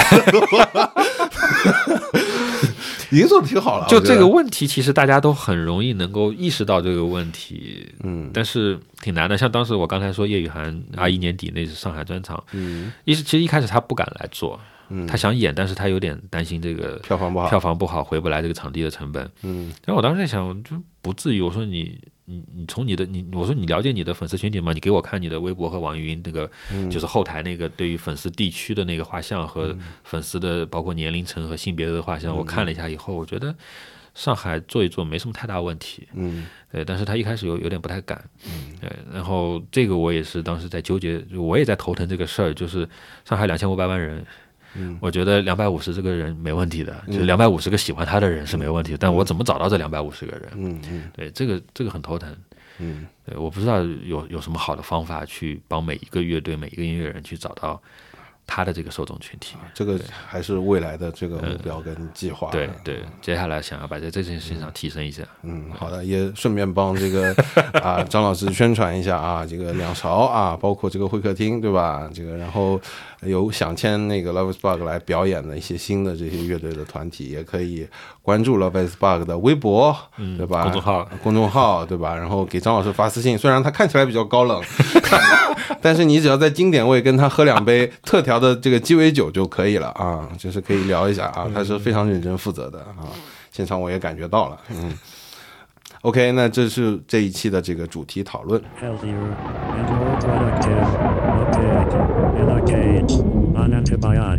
[3.11, 3.87] 已经做的挺好了。
[3.87, 9.37] 就这个问题，其实大家都很容易能够意识到这个问题，嗯但是挺难的。
[9.37, 14.59] 像当时我刚才说叶雨涵二一年底那是上海专场，嗯一是其实一开始他不敢来做，
[14.89, 19.29] 嗯，他想演，但是他有点担心这个票房不好，票房不好，回不来这个场地的成本。
[19.43, 21.41] 嗯然后我当时在想，就不至于。
[21.41, 24.73] 我说你你你从你的你，我说你了解你的粉丝群体吗？
[24.73, 33.55] 你给我看你的微博和网易云那个，嗯就是后台那个对于粉丝地区的那个画像和粉丝的包括年龄层和性别的画嗯像，我看了一下以后，我觉得
[34.13, 36.07] 上海做一做没什么太大问题。
[36.13, 38.23] 嗯对，但是他一开始有有点不太敢，
[38.79, 42.87] 对，然后这个我也是当时在纠结，我也在头疼这个事儿，就是
[43.25, 44.23] 上海两千五百万人，
[44.75, 44.97] 嗯。
[45.01, 50.49] 我觉得两百五十这个人没问题的，就是两百五十个喜欢他的人是没问题的，但我怎么找到这两百五十个人？
[50.55, 51.11] 嗯嗯。
[51.15, 52.35] 对，这个这个很头疼，
[52.79, 53.07] 嗯。
[53.25, 57.81] 对，我不知道有有什么好的方法去帮每一个乐队、每一个音乐人去找到
[58.49, 59.55] 他的这个受众群体。
[59.73, 62.49] 这个还是未来的这个目标跟计划。
[62.49, 65.23] 对对，接下来想要把在这件事情上提升一下。
[65.43, 67.31] 嗯，好的，也顺便帮这个
[67.83, 72.09] 啊张老师宣传一下啊，这个两朝啊，包括这个会客厅，对吧？
[72.11, 72.81] 这个然后
[73.21, 77.87] 有想签那个 Love is Bug 来表演的一些新的这些乐队的团体，也可以
[78.29, 79.97] 关注 Love is Bug 的微博，
[80.37, 80.61] 对吧？
[80.61, 82.15] 公众号公众号，对吧？
[82.15, 84.61] 然后给张老师发私信，虽然他看起来比较高冷，
[85.81, 93.09] 但是你只要在经典位跟他喝两杯 特调的这个鸡尾酒就可以了啊，就是可以聊一下啊，他是非常认真负责的啊。
[93.51, 94.93] 现场我也感觉到了，嗯。
[96.01, 98.61] OK，那这是这一期的这个主题讨论。
[98.79, 99.17] healthier,
[99.75, 100.85] and more productive.
[102.61, 104.37] Okay, and I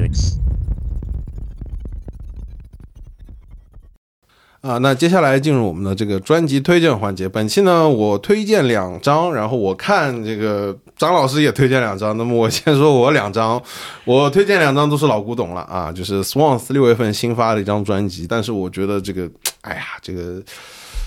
[4.63, 7.27] 啊，那接下来进入我们的这个专辑推荐环节。
[7.27, 12.15] 本期呢，我推荐两张，然后我看这个张老师也推荐两张。
[12.19, 13.61] 那么我先说我两张，
[14.05, 19.31] 我推荐两张都是老古董了啊， 就是 Swans 六月份新发的一张专辑，但是我觉得这个，
[19.63, 20.43] 哎呀，这个。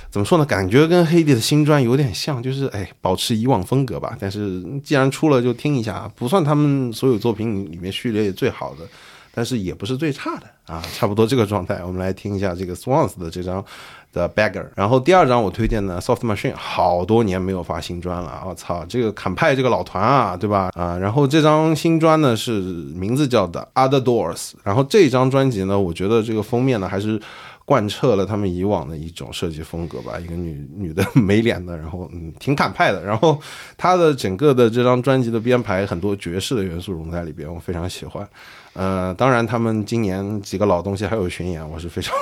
[0.09, 0.45] 怎么说呢？
[0.45, 4.15] 感觉跟黑帝的新专有点像，就是哎，保持以往风格吧。
[4.19, 8.85] 但是既然出了，就听一下，不算他们所有作品里面序列最好的，
[9.33, 11.81] 但是也不是最差的啊，差不多这个状态。
[11.83, 13.63] 我们来听一下这个 Swans 的这张
[14.11, 14.67] The Beggar。
[14.75, 20.69] 然后第二张我推荐的 Soft Machine，好多年没有发新专了，我操，这个坎派这个老团啊，对吧？
[20.75, 24.51] 啊，然后这张新专呢是名字叫的 Other Doors。
[24.63, 27.19] 然后这张专辑呢，我觉得这个封面呢还是。
[27.65, 33.39] 贯彻了他们以往的一种设计风格吧，一个女女的没脸的，然后嗯挺坦派的，然后
[33.77, 38.27] 她的整个的这张专辑的编排很多爵士的元素融在里边，我非常喜欢。
[38.73, 42.15] 呃，当然他们今年几个老东西还有巡演，我是非常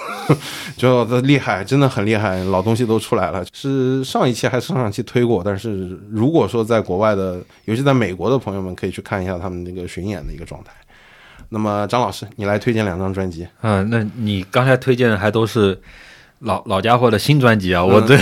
[0.76, 3.44] 觉得厉害，真的很厉害，老东西都出来了。
[3.54, 5.42] 是上一期还是上上期推过？
[5.42, 10.74] 但是如果说在国外的，尤其在美国的朋友们，可以去看一下他们那个巡演的一个状态。
[11.54, 13.46] 那么张老师，你来推荐两张专辑。
[13.62, 15.78] 嗯，那你刚才推荐的还都是
[16.40, 17.84] 老老家伙的新专辑啊？
[17.84, 18.16] 我这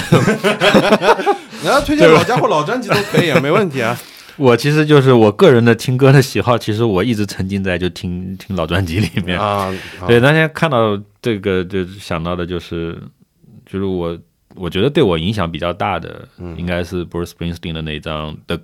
[1.62, 3.96] 你要推荐老家伙老专辑都可以啊，没问题啊。
[4.36, 9.72] 我其实就是我个人的听歌的喜好，其实我一直沉浸在就听听老专辑里面啊。
[10.08, 12.98] 对，那天看到这个就想到的就是
[13.66, 14.18] 就是我
[14.56, 16.28] 我觉得对我影响比较大的，
[16.58, 18.60] 应该是 Bruce Springsteen 的那张的。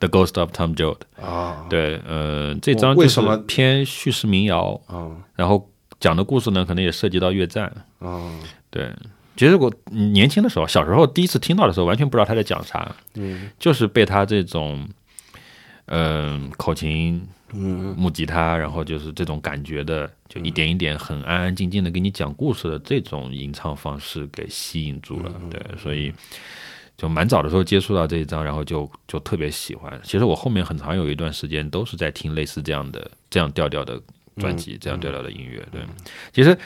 [0.00, 5.10] The Ghost of Tom Joad 啊，对，呃，这张为什么偏叙事民谣啊？
[5.34, 5.68] 然后
[5.98, 8.30] 讲的故事呢，可能也涉及到越战啊。
[8.70, 8.92] 对，
[9.36, 14.88] 其实我年轻的时候，小时候第一次听到的时候，完全不知道他在讲啥，嗯，就是被他这种，
[15.86, 25.32] 嗯，口琴，嗯，木吉他，然后就是这种感觉的，就一点一点很安安静静的给你讲故事的这种吟唱方式给吸引住了。
[25.50, 26.12] 对，所以。
[26.98, 29.98] 就蛮早的时候接触到这一张，然后就就特别喜欢。
[30.02, 33.98] 其实我后面很长有一段时间都是在听类似这样的这样调调的
[34.36, 35.64] 专辑，这样调调的音乐。
[35.70, 35.80] 对，
[36.32, 36.58] 其实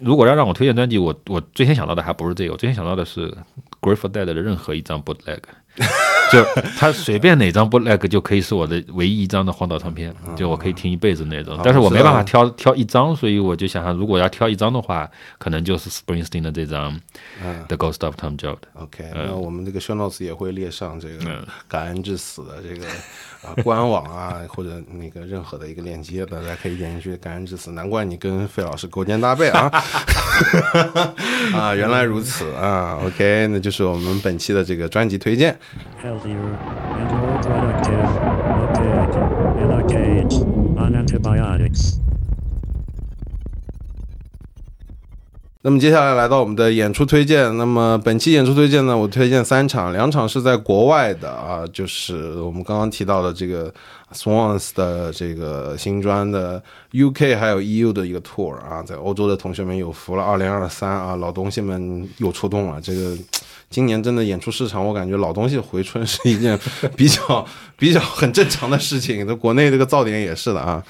[0.00, 3.32] 如果要让我推荐专辑，我我最先想到的还不是这个，我最先想到的是
[3.80, 5.38] Grateful Dead 的任何一张 Bootleg。
[6.32, 6.44] 就
[6.76, 11.58] 他随便哪张 bootleg 就可以是我的唯一一张的荒岛唱片，就我可以听一辈子那种。
[11.62, 15.08] 但是我没办法挑挑一张，所以我就想想，如果要挑一张的话，
[15.38, 16.98] 可能就是 Springsteen 的这张
[17.68, 18.58] The Ghost of Tom Joad。
[18.74, 22.86] OK，那我们这个 show notes 也会列上这个感恩至死的这个
[23.42, 27.16] 啊官网啊或者那个任何的一个链接，大家可以点进去。
[27.16, 29.70] 感恩至死，难怪你跟费老师勾肩搭背啊！
[31.54, 32.98] 啊，原来如此啊。
[33.04, 35.56] OK，那就是我们本期的这个专辑推荐。
[40.96, 42.05] antibiotics.
[45.66, 47.56] 那么接下来来到我们的演出推荐。
[47.58, 53.74] 那么本期演出推荐呢，我推荐三场，两场是在国外的啊，就是我们刚刚提到的这个
[54.14, 56.62] Swans 的这个新专的
[56.92, 62.80] UK 还有 EU 的一个 tour 啊，在欧洲的同学们有福了，二零二三啊，老东西们又出动了。
[62.80, 63.18] 这个
[63.68, 66.56] 今年真的演出市场，我感觉老东西回春是一件
[66.94, 67.44] 比较
[67.76, 69.26] 比较很正常的事情。
[69.26, 70.80] 那国内这个噪点也是的啊。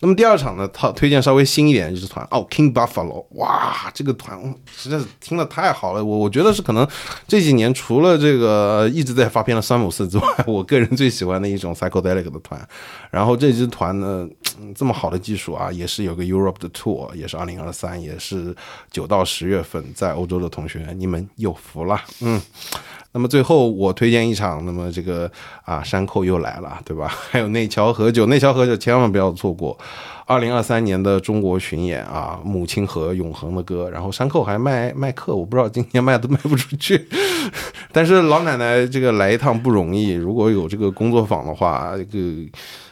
[0.00, 4.38] 那么第二场呢，他推荐稍微新一点的一支团哦，King Buffalo，哇，这个团
[4.76, 6.86] 实在是听的太好了，我我觉得是可能
[7.26, 12.68] 这几年除了这个一直在发片的山姆斯之外，我个人最喜欢的一种 psychedelic 的团。
[13.10, 14.28] 然后这支团呢，
[14.74, 18.54] 这么好的技术啊，也是有个 Europe 的 tour，也是二零二三，也是
[18.90, 22.40] 九到十月份在欧洲的同学，你们有福了，嗯。
[23.16, 25.30] 那么最后我推荐一场，那么这个
[25.64, 27.08] 啊山口又来了，对吧？
[27.30, 29.74] 还有内桥和酒，内桥和酒千万不要错过，
[30.26, 37.08] 二零二三年的中国巡演啊，母亲河永恒的歌，然后山口还卖卖课，我不知道今年卖都卖不出去，
[37.92, 42.48] 但是老奶奶这个来一趟不容易，如果有这个工作坊的话，这个。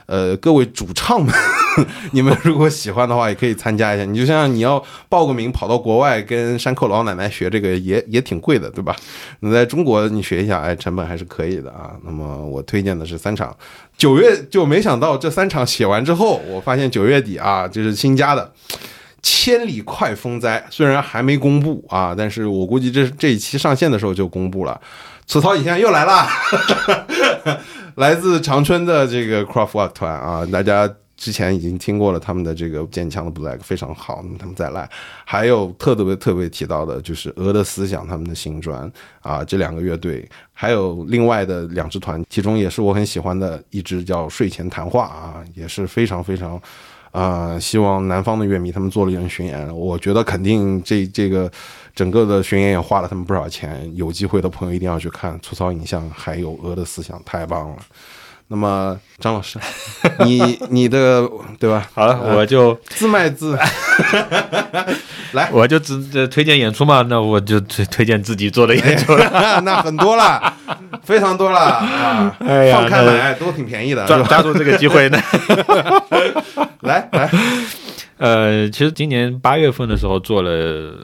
[0.07, 1.35] 呃，各位主唱们，
[2.13, 4.05] 你们如果喜欢的话，也可以参加一下。
[4.05, 8.95] 你就像你要报个名，跑到国外跟山口老奶奶学这个，也也挺贵的，对吧？
[9.41, 11.93] 你在中国你学一下，哎，成本还是可以的啊。
[12.05, 13.57] 那么我推荐的是三场，
[13.97, 18.53] 九月就没想到这三场写完之后，我发现九月底啊，就是新加的
[19.25, 24.79] 《千里快风灾》，虽然还没公布啊，但是我估计这这一期上线的时候就公布了。
[25.27, 26.29] 此涛影像又来了。
[27.97, 30.87] 来自长春的这个 Craftwork 团啊，大家
[31.17, 34.87] 之前已经听过了他们的这个坚强的 Black 非常好，那么他们再来，
[35.25, 38.93] 还有特别特别提到的就是俄的思想他们的新专
[39.23, 46.61] 啊，这两个乐队，还有另外的两支团，其中也是我很喜欢的一支叫睡前谈话啊，也是非常非常。
[47.15, 51.49] 啊、希望南方的乐迷他们做了一轮巡演，我觉得肯定这这个
[51.95, 57.77] 整个的巡演也花了他们不少钱，有机会的朋友一定要去看粗糙影像，还有鹅的思想，太棒了。
[58.49, 59.59] 那么张老师，
[60.25, 61.27] 你你的
[61.59, 61.87] 对吧？
[61.95, 63.59] 好了，我就自卖自
[65.33, 69.61] 来，我就只这推荐演出嘛，那我就推推荐自己做的演出了。
[69.63, 70.53] 那很多了，
[71.03, 72.37] 非常多了啊！
[72.41, 75.19] 哎呀放开来都挺便宜的，抓抓住这个机会呢。
[76.83, 77.31] 来来，
[78.19, 80.95] 呃，其实今年八月份的时候做了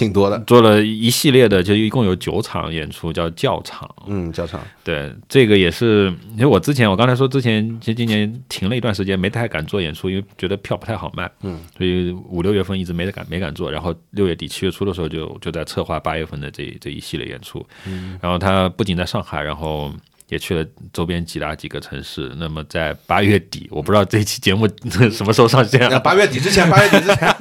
[0.00, 3.86] 挺多的，做了一系列的，就一共有九场演出，叫教场。
[4.06, 19.92] 嗯，教场，对，这个也是，因为我之前我刚才说之前，其实今年停了一段时间，没太敢做演出，因为觉得票不太好卖，嗯，所以五六月份一直没敢没敢做，然后六月底七月初的时候就就在策划八月份的这这一系列演出，嗯，然后他不仅在上海，然后。
[20.30, 22.32] 也去了周边几大几个城市。
[22.38, 24.66] 那么在八月底，我不知道这一期节目
[25.12, 25.98] 什么时候上线啊？
[25.98, 27.36] 八月底之前，八月底之前，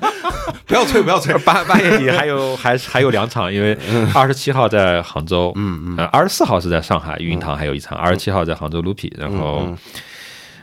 [0.65, 1.33] 不要催，不要催。
[1.45, 3.77] 八八月底还有还还有两场，因为
[4.13, 9.73] 二十七号在杭州，嗯嗯，二十四号是在上海云堂还有一场，二十七号在杭州 Lupi，然后。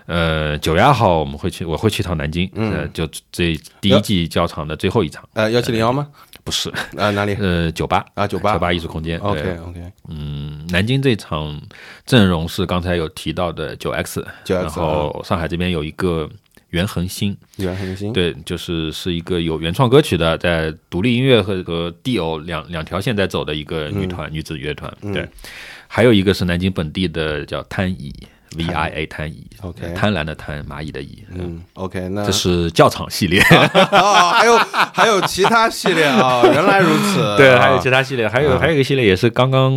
[0.09, 6.07] 呃，九月二号我们会去，我会去趟南京，呃，就这第一季较场的最后一场，呃，幺七零幺吗？
[6.47, 7.35] 不是，啊，哪里？
[7.40, 8.06] 呃，酒吧。
[8.14, 9.18] 啊，酒吧，酒吧艺术空间。
[9.18, 9.59] OK 对。
[9.59, 11.60] OK，嗯，南京这场
[12.06, 16.31] 阵容是刚才有提到的九 X，9X 然后上海这边有一个
[16.70, 24.97] 袁恒星，袁恒星，对，就是是一个有原创歌曲的，在独立音乐和和 DO 两两条线在走的一个女团、女子乐团。
[25.12, 25.28] 对，
[25.89, 28.14] 还有一个是南京本地的叫贪乙
[28.56, 31.24] V I A 贪蚁 OK 贪婪的贪，蚂蚁的蚁。
[31.35, 33.40] 嗯，OK，那这是教场系列，
[33.90, 34.56] 哦，还有
[34.93, 37.16] 还有其他系列啊，原来如此。
[37.36, 39.73] 对，啊还有其他系列，还有还有一个系列也是刚刚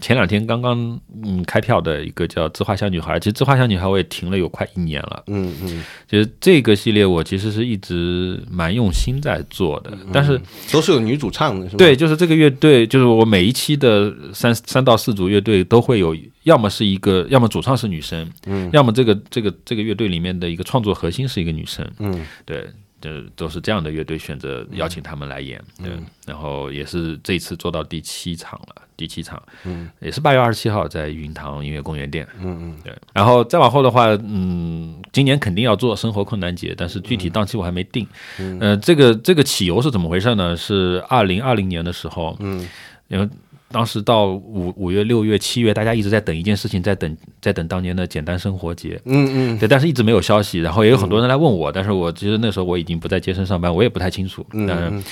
[0.00, 5.22] 前两天刚刚嗯开票的一个叫《自画像女孩》，其实《自画像女孩》我也停了有快一年了。
[5.28, 10.40] 嗯嗯，其实这个系列我其实是一直蛮用心在做的，但是
[10.72, 11.78] 都是有女主唱的，是吗？
[11.78, 22.66] 对，就是这个乐队，就是我每一期的三三到四组乐队都会有，要么是一个，要么主唱是女生，嗯，要么这个这个这个乐队里面的一个创作核心是一个女生，嗯，对，
[23.00, 25.92] 就都是这样的乐队选择邀请他们来演，对，
[26.26, 38.06] 然后也是这一次做到第七场了，第七场，嗯，也是八月二十七号在云堂音乐公园店，嗯嗯，对，然后再往后的话，嗯，今年肯定要做生活困难节，但是具体档期我还没定。
[38.38, 40.54] 嗯，呃，这个这个起由是怎么回事呢？
[40.56, 42.68] 是二零二零年的时候，嗯，
[43.08, 43.26] 因为
[43.70, 49.00] 当时到五五月、六月、七月，大家一直在等一件事情，在等在等当年的简单生活节。
[49.04, 49.58] 嗯嗯。
[49.58, 55.02] 对，但是一直没有消息，然后也有很多人来问我，但是我其实那时候我已经不在街声上班，我也不太清楚，但是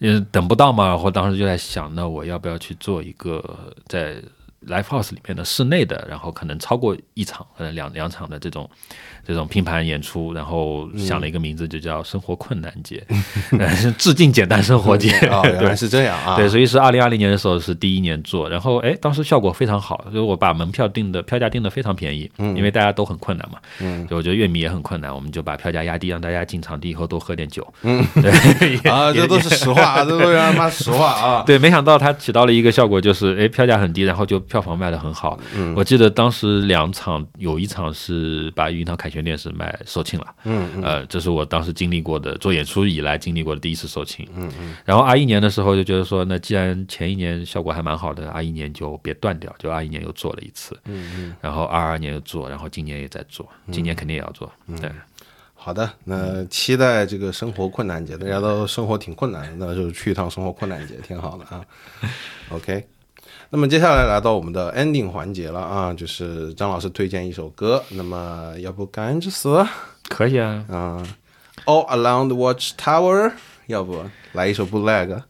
[0.00, 3.42] 嗯等不到嘛，然后当时就在想，那我要不要去做一个
[3.86, 4.16] 在
[4.66, 8.68] live house 里面的室内的，然后可能超过一场或者两两场的这种
[9.26, 13.04] 这种拼盘演出，然后想了一个名字，就叫生活困难节，
[13.98, 15.76] 致敬简单生活节， 哦，原来。
[15.76, 16.36] 是这样啊。
[16.36, 31.42] 对，所以是二零二零年的时候是第一年做，然后哎，当时效果非常好，所以我把门票定的票价定的非常便宜，因为大家都很困难嘛，嗯，就我觉得乐迷也很困难，我们就把票价压低，让大家进场地以后多喝点酒，嗯，对，啊，这都是实话啊，这都是他妈实话啊。
[31.44, 35.36] 对，没想到它起到了一个效果，就是哎，票价很低，然后就票房卖的很好。
[35.56, 40.34] 嗯，我记得当时两场，有一场是把云堂凯旋殿是卖售罄了。
[40.44, 44.26] 嗯呃，这是我当时经历过的做演出以来经历过的第一次售罄。
[44.34, 44.74] 嗯嗯。
[44.84, 50.74] 然后二一年的时候就觉得说，那既然前一年效果还蛮好的，二一年就别断掉，就二一年又做了一次。
[50.86, 51.36] 嗯嗯。
[51.40, 54.50] 然后二二年又做，然后今年也在做，今年肯定也要做。
[54.80, 54.90] 对。
[55.54, 61.64] 好的，那期待这个生活困难节，大家都生活挺困难的，那就去一趟生活困难节，挺好的啊。
[62.48, 62.84] OK，
[63.54, 69.62] 那么接下来来到我们的 ending 环节了啊，就是张老师推荐一首歌，那么要不感恩之死
[70.08, 71.06] 可以啊，啊
[71.66, 73.32] ，All Around the Watchtower，
[73.66, 74.02] 要不
[74.32, 75.22] 来一首 Bootleg，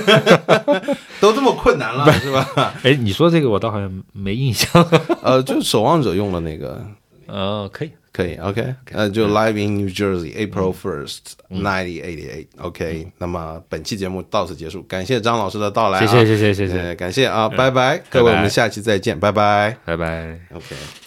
[1.20, 2.72] 都这么困难了是吧？
[2.82, 4.82] 哎，你说这个我倒好像没印象。
[5.20, 6.82] 呃，就是守望者用的那个。
[7.26, 7.90] 呃，可以。
[8.16, 13.08] 可以，OK，那，就 Live in New Jersey April first nineteen eighty eight，OK。
[13.18, 20.38] 那么本期节目到此结束，感谢张老师的到来啊，谢谢谢谢谢谢呃感谢啊，拜拜，各位，我们下期再见，拜拜拜拜。
[20.54, 21.03] ，OK。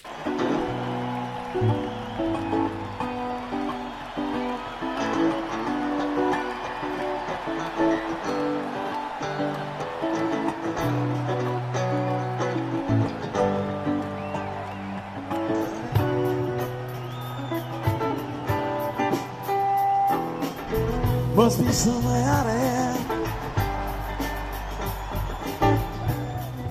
[21.58, 23.00] must be somebody.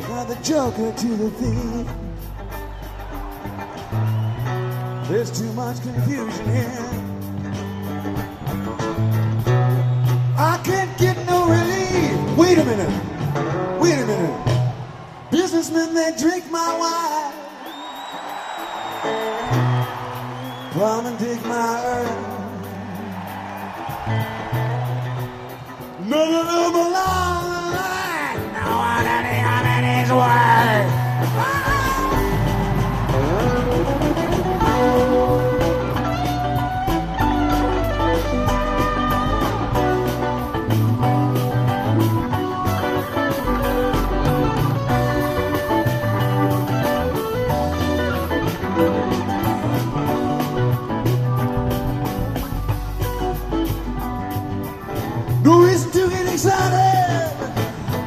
[0.06, 1.88] Got the joker to the thief.
[5.08, 6.90] There's too much confusion here.
[10.38, 12.38] I can't get no relief.
[12.38, 13.80] Wait a minute.
[13.80, 15.30] Wait a minute.
[15.30, 17.32] Businessmen that drink my wine.
[20.72, 22.25] come and dig my earth.
[26.08, 28.38] Never am alive.
[28.54, 31.55] No one any of it is worth.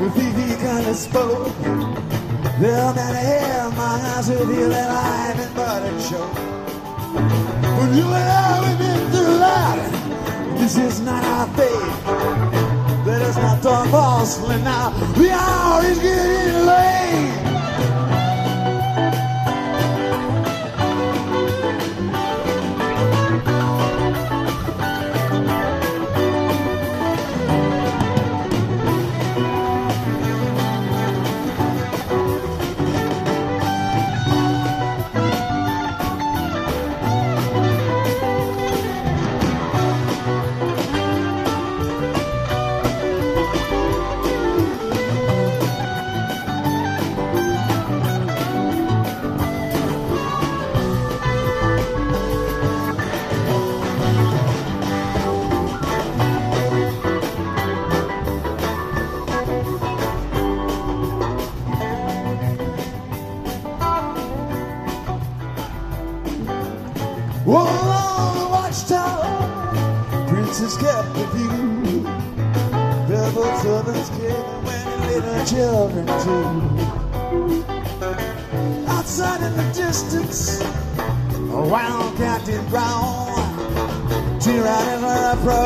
[0.01, 1.51] If Vivi kinda spoke.
[2.61, 6.35] Well, man, I have my eyes with you that I haven't but a joke.
[7.61, 10.57] But you and I, we've been through that.
[10.57, 13.05] This is not our fate.
[13.05, 14.93] Let us not talk falsely now.
[15.17, 17.48] We always get in late.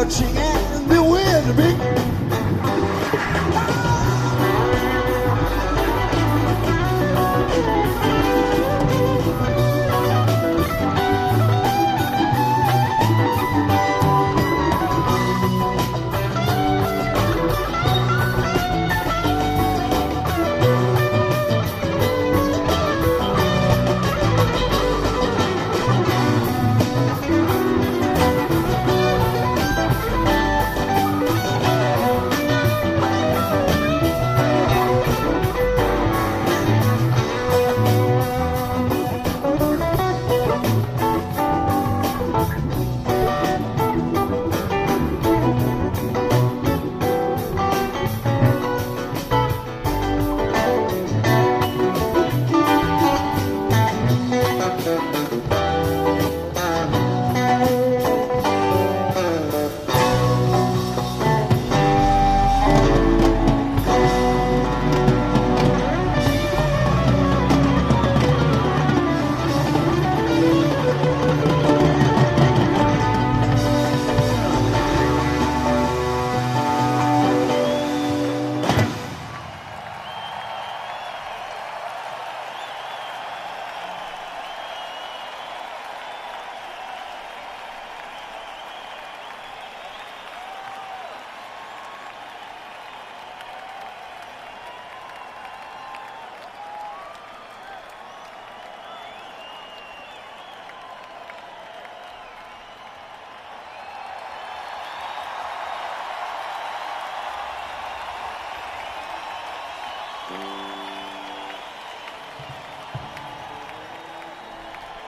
[0.03, 0.35] Watching.
[0.35, 0.73] it.